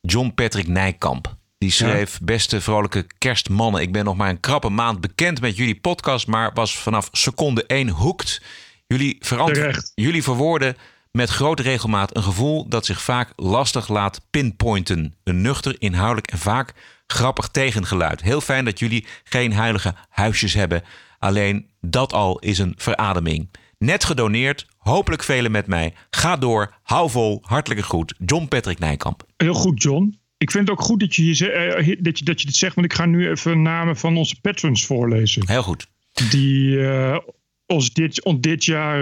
[0.00, 1.36] John Patrick Nijkamp.
[1.58, 3.80] Die schreef, beste vrolijke kerstmannen.
[3.82, 6.26] Ik ben nog maar een krappe maand bekend met jullie podcast...
[6.26, 8.42] maar was vanaf seconde 1 hooked.
[8.86, 10.76] Jullie, verant- jullie verwoorden
[11.16, 12.68] met grote regelmaat een gevoel...
[12.68, 15.14] dat zich vaak lastig laat pinpointen.
[15.24, 16.74] Een nuchter, inhoudelijk en vaak
[17.06, 18.22] grappig tegengeluid.
[18.22, 20.82] Heel fijn dat jullie geen heilige huisjes hebben.
[21.18, 23.48] Alleen dat al is een verademing.
[23.78, 25.94] Net gedoneerd, hopelijk velen met mij.
[26.10, 28.14] Ga door, hou vol, hartelijke groet.
[28.26, 29.26] John Patrick Nijkamp.
[29.36, 30.18] Heel goed, John.
[30.38, 32.74] Ik vind het ook goed dat je, hier, eh, dat je, dat je dit zegt,
[32.74, 35.48] want ik ga nu even namen van onze patrons voorlezen.
[35.48, 35.88] Heel goed.
[36.30, 37.18] Die eh,
[37.66, 39.00] ons, dit, ons dit jaar,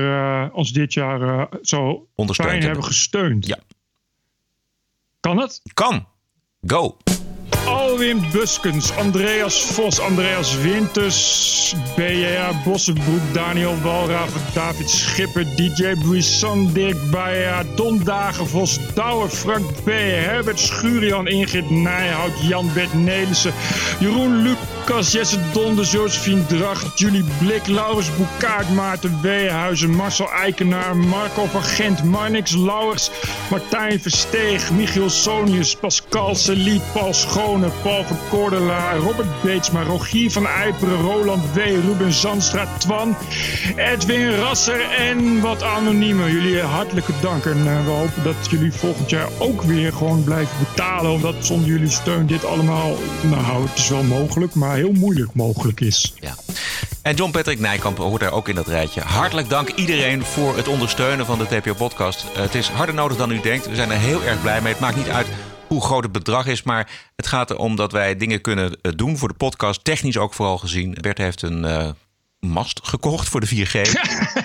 [0.49, 2.65] eh, ons dit jaar eh, zo Ondersteund fijn hebben.
[2.65, 3.47] hebben gesteund.
[3.47, 3.59] Ja.
[5.21, 5.61] Kan het?
[5.75, 6.07] Kan.
[6.67, 6.97] Go.
[7.67, 16.97] Alwin Buskens, Andreas Vos, Andreas Winters, BJA Bossenbroek, Daniel Walraven, David Schipper, DJ Buisson, Dirk
[17.11, 23.53] Beyer, Don Dagenvos, Douwe, Frank B, Herbert Schurian, Ingrid Nijhout, Jan-Bert Nelissen,
[24.01, 31.47] Jeroen Lucas, Jesse Donde, Josephine Dracht, Julie Blik, Laurens Boekaert, Maarten Weehuizen, Marcel Eikenaar, Marco
[31.47, 33.11] van Gent, Marnix Lauwers,
[33.51, 37.13] Martijn Versteeg, Michiel Sonius, Pascal Celie, Paul
[37.43, 43.17] Paul van Koordelaar, Robert Beetsma, Rogier van Eiperen, Roland W, Ruben Zandstra, Twan,
[43.77, 46.33] Edwin Rasser en wat anoniemen.
[46.33, 50.57] Jullie hartelijke dank en eh, we hopen dat jullie volgend jaar ook weer gewoon blijven
[50.59, 51.11] betalen.
[51.11, 55.81] Omdat zonder jullie steun dit allemaal, nou het is wel mogelijk, maar heel moeilijk mogelijk
[55.81, 56.15] is.
[56.21, 56.35] Ja.
[57.03, 59.01] En John Patrick Nijkamp hoort daar ook in dat rijtje.
[59.01, 62.25] Hartelijk dank iedereen voor het ondersteunen van de TPO-podcast.
[62.33, 63.69] het is harder nodig dan u denkt.
[63.69, 64.73] We zijn er heel erg blij mee.
[64.73, 65.27] Het maakt niet uit
[65.73, 66.63] hoe groot het bedrag is.
[66.63, 69.85] Maar het gaat erom dat wij dingen kunnen eh, doen voor de podcast.
[69.85, 70.97] Technisch ook vooral gezien.
[71.01, 71.91] Bert heeft een eh,
[72.41, 73.81] mast gekocht voor de 4G.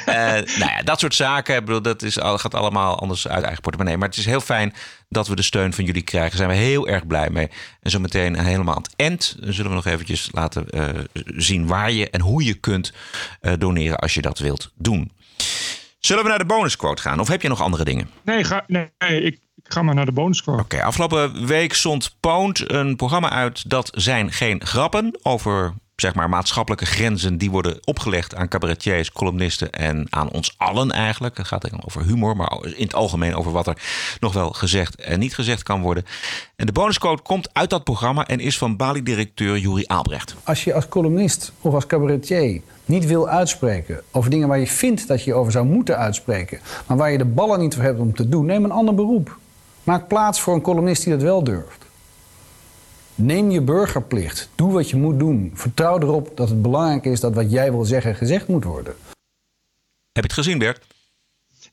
[0.08, 1.56] Eh, nou ja, dat soort zaken.
[1.56, 3.98] Ik bedoel, dat is, al- gaat allemaal anders uit eigen portemonnee.
[3.98, 4.74] Maar het is heel fijn
[5.10, 6.38] dat we de steun van jullie krijgen.
[6.38, 7.50] Daar zijn we heel erg blij mee.
[7.82, 10.86] En zometeen helemaal aan het eind zullen we nog eventjes laten eh,
[11.36, 12.94] zien waar je en hoe je kunt
[13.42, 15.12] eh, doneren als je dat wilt doen.
[16.00, 17.20] Zullen we naar de bonusquote gaan?
[17.20, 18.10] Of heb je nog andere dingen?
[18.24, 18.90] Nee, ga, nee,
[19.22, 20.62] ik ga maar naar de bonusquote.
[20.62, 26.30] Oké, afgelopen week zond Poont een programma uit dat zijn geen grappen over zeg maar
[26.30, 31.38] maatschappelijke grenzen die worden opgelegd aan cabaretiers, columnisten en aan ons allen eigenlijk.
[31.38, 33.82] Het gaat dan over humor, maar in het algemeen over wat er
[34.20, 36.06] nog wel gezegd en niet gezegd kan worden.
[36.56, 40.36] En de bonusquote komt uit dat programma en is van Bali-directeur Juri Aalbrecht.
[40.44, 45.08] Als je als columnist of als cabaretier niet wil uitspreken over dingen waar je vindt
[45.08, 48.16] dat je over zou moeten uitspreken, maar waar je de ballen niet voor hebt om
[48.16, 49.38] te doen, neem een ander beroep.
[49.88, 51.86] Maak plaats voor een columnist die dat wel durft.
[53.16, 54.50] Neem je burgerplicht.
[54.56, 55.52] Doe wat je moet doen.
[55.54, 58.96] Vertrouw erop dat het belangrijk is dat wat jij wil zeggen gezegd moet worden.
[59.02, 59.14] Heb
[60.12, 60.97] je het gezien, Bert?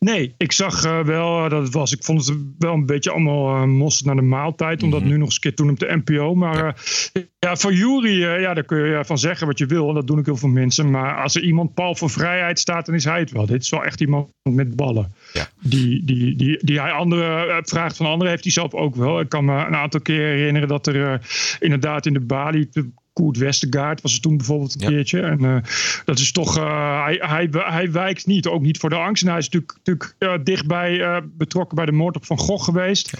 [0.04, 1.92] Nee, ik zag eh, wel eh, dat het was.
[1.92, 4.82] Ik vond het wel een beetje allemaal uh, mosterd naar de maaltijd.
[4.82, 5.08] Omdat Mhm.
[5.08, 6.34] nu nog eens een keer toen op de NPO.
[6.34, 6.56] Maar
[7.12, 9.88] ja, ja voor Jury, uh, ja, daar kun je van zeggen wat je wil.
[9.88, 10.90] En dat doen ook heel veel mensen.
[10.90, 13.46] Maar als er iemand Paul voor vrijheid staat, dan is hij het wel.
[13.46, 15.14] Dit is wel echt iemand met ballen.
[15.32, 15.48] Ja.
[15.60, 19.20] Die, die, die, die hij andere uh, vraagt van anderen, heeft hij zelf ook wel.
[19.20, 21.14] Ik kan me een aantal keer herinneren dat er uh,
[21.58, 22.68] inderdaad in de Bali...
[22.70, 24.88] De, Koert Westergaard was er toen bijvoorbeeld een ja.
[24.88, 25.20] keertje.
[25.20, 25.56] En uh,
[26.04, 29.22] dat is toch, uh, hij, hij, hij wijkt niet, ook niet voor de angst.
[29.22, 33.10] En hij is natuurlijk, natuurlijk uh, dichtbij betrokken bij de moord op Van Gogh geweest.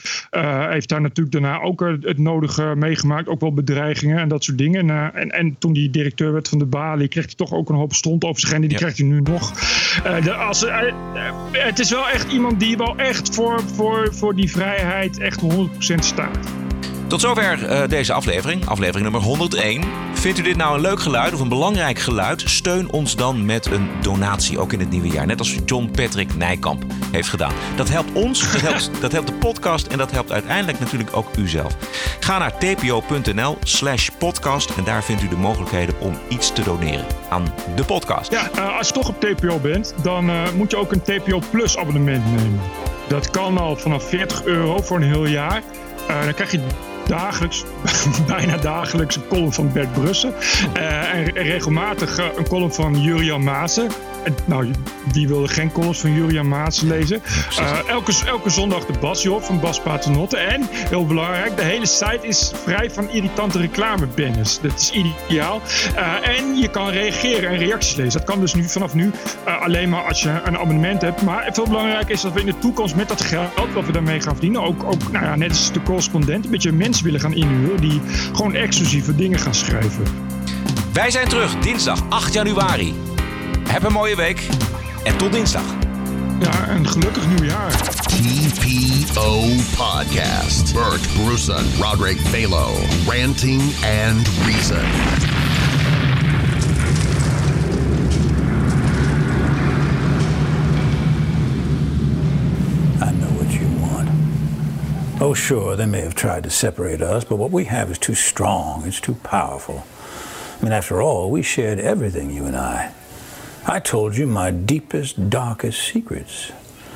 [0.70, 3.28] heeft daar natuurlijk daarna ook het nodige meegemaakt.
[3.28, 4.90] Ook wel bedreigingen en dat soort dingen.
[4.90, 7.76] En, en, en toen hij directeur werd van de Bali, kreeg hij toch ook een
[7.76, 8.60] hoop stond over zich heen.
[8.60, 8.76] Die ja.
[8.76, 9.52] krijgt hij nu nog.
[10.22, 10.64] De, als,
[11.52, 15.46] het is wel echt iemand die wel echt voor, voor, voor die vrijheid echt 100%
[15.98, 16.38] staat.
[17.06, 19.82] Tot zover uh, deze aflevering, aflevering nummer 101.
[20.12, 22.42] Vindt u dit nou een leuk geluid of een belangrijk geluid?
[22.46, 25.26] Steun ons dan met een donatie, ook in het nieuwe jaar.
[25.26, 27.52] Net als John Patrick Nijkamp heeft gedaan.
[27.76, 31.26] Dat helpt ons, dat helpt, dat helpt de podcast en dat helpt uiteindelijk natuurlijk ook
[31.38, 31.76] u zelf.
[32.20, 37.06] Ga naar tpo.nl slash podcast en daar vindt u de mogelijkheden om iets te doneren
[37.28, 38.32] aan de podcast.
[38.32, 41.40] Ja, uh, als je toch op TPO bent, dan uh, moet je ook een TPO
[41.50, 42.60] Plus abonnement nemen.
[43.08, 45.62] Dat kan al vanaf 40 euro voor een heel jaar.
[46.10, 46.60] Uh, dan krijg je
[47.08, 47.64] dagelijks,
[48.26, 50.34] bijna dagelijks een column van Bert Brussen.
[50.76, 53.88] Uh, en regelmatig uh, een column van Jurian Maassen.
[54.24, 54.70] En, nou,
[55.12, 57.22] die wilde geen columns van Jurian Maassen lezen.
[57.60, 60.36] Uh, elke, elke zondag de Basjob van Bas Paternotte.
[60.36, 64.60] En, heel belangrijk, de hele site is vrij van irritante reclamebanners.
[64.60, 65.60] Dat is ideaal.
[66.22, 68.12] en je kan reageren en reacties lezen.
[68.20, 69.10] Dat kan dus nu vanaf nu
[69.44, 71.22] alleen maar als je een abonnement hebt.
[71.22, 74.20] Maar veel belangrijker is dat we in de toekomst met dat geld wat we daarmee
[74.20, 74.62] gaan verdienen...
[74.62, 77.80] ook, ook nou ja, net als de correspondent, een beetje mensen willen gaan inhuren...
[77.80, 78.00] die
[78.32, 80.04] gewoon exclusieve dingen gaan schrijven.
[80.92, 82.94] Wij zijn terug dinsdag 8 januari.
[83.68, 84.46] Heb een mooie week
[85.04, 85.64] en tot dinsdag.
[86.40, 87.70] Ja, een gelukkig nieuwjaar.
[88.06, 89.40] TPO
[89.76, 90.72] Podcast.
[90.72, 92.74] Bert Brussen, Roderick Balo.
[93.06, 93.62] Ranting
[94.06, 95.33] and Reason.
[105.24, 108.14] Oh, sure, they may have tried to separate us, but what we have is too
[108.14, 109.82] strong, it's too powerful.
[110.60, 112.92] I mean, after all, we shared everything, you and I.
[113.66, 116.52] I told you my deepest, darkest secrets.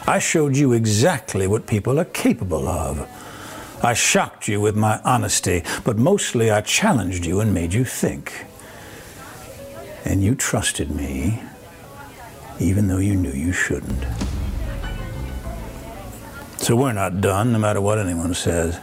[0.07, 3.09] I showed you exactly what people are capable of.
[3.83, 8.45] I shocked you with my honesty, but mostly I challenged you and made you think.
[10.05, 11.41] And you trusted me,
[12.61, 14.05] even though you knew you shouldn't.
[16.59, 18.79] So we're not done, no matter what anyone says.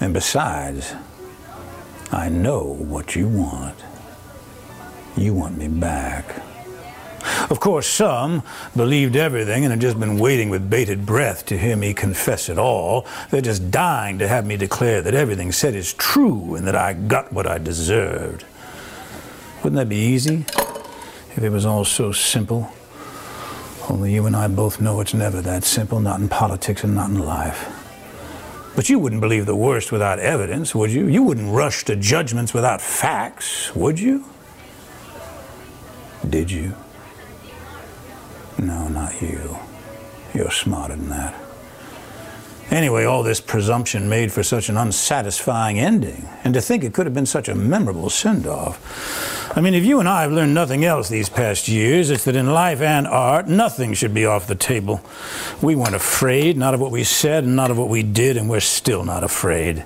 [0.00, 0.94] And besides,
[2.10, 3.76] I know what you want.
[5.16, 6.42] You want me back.
[7.50, 8.42] Of course, some
[8.74, 12.58] believed everything and have just been waiting with bated breath to hear me confess it
[12.58, 13.06] all.
[13.30, 16.94] They're just dying to have me declare that everything said is true and that I
[16.94, 18.44] got what I deserved.
[19.58, 20.44] Wouldn't that be easy
[21.36, 22.72] if it was all so simple?
[23.90, 27.10] Only you and I both know it's never that simple, not in politics and not
[27.10, 27.76] in life.
[28.76, 31.08] But you wouldn't believe the worst without evidence, would you?
[31.08, 34.24] You wouldn't rush to judgments without facts, would you?
[36.28, 36.72] Did you?
[38.58, 39.58] No, not you.
[40.34, 41.34] You're smarter than that.
[42.70, 47.04] Anyway, all this presumption made for such an unsatisfying ending, and to think it could
[47.04, 49.56] have been such a memorable send off.
[49.56, 52.36] I mean, if you and I have learned nothing else these past years, it's that
[52.36, 55.00] in life and art, nothing should be off the table.
[55.60, 58.48] We weren't afraid, not of what we said and not of what we did, and
[58.48, 59.84] we're still not afraid.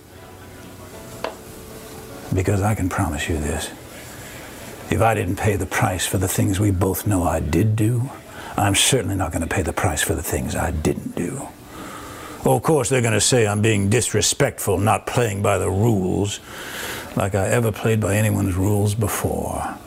[2.35, 3.71] Because I can promise you this
[4.91, 8.11] if I didn't pay the price for the things we both know I did do,
[8.57, 11.49] I'm certainly not going to pay the price for the things I didn't do.
[12.47, 16.41] Oh, of course, they're going to say I'm being disrespectful, not playing by the rules,
[17.17, 19.79] like I ever played by anyone's rules before.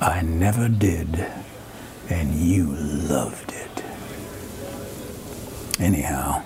[0.00, 1.24] I never did,
[2.08, 3.84] and you loved it.
[5.78, 6.42] Anyhow,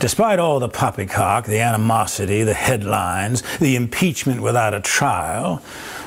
[0.00, 5.62] despite all the poppycock, the animosity, the headlines, the impeachment without a trial,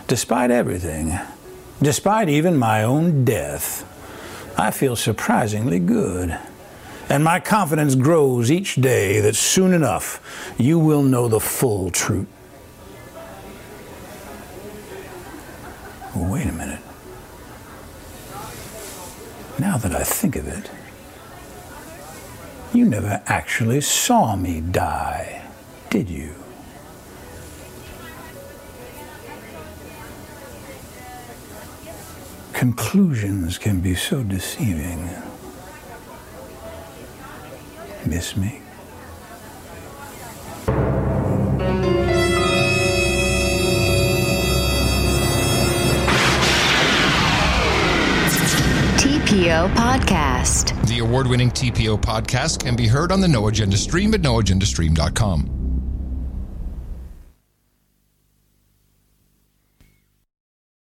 [0.07, 1.17] despite everything,
[1.81, 3.89] despite even my own death,
[4.57, 6.37] I feel surprisingly good.
[7.09, 12.27] And my confidence grows each day that soon enough you will know the full truth.
[16.15, 16.79] Wait a minute.
[19.59, 20.69] Now that I think of it,
[22.73, 25.43] you never actually saw me die,
[25.89, 26.33] did you?
[32.53, 35.09] Conclusions can be so deceiving.
[38.05, 38.59] Miss me?
[48.97, 50.87] TPO Podcast.
[50.87, 55.62] The award winning TPO podcast can be heard on the No Agenda stream at noagendastream.com.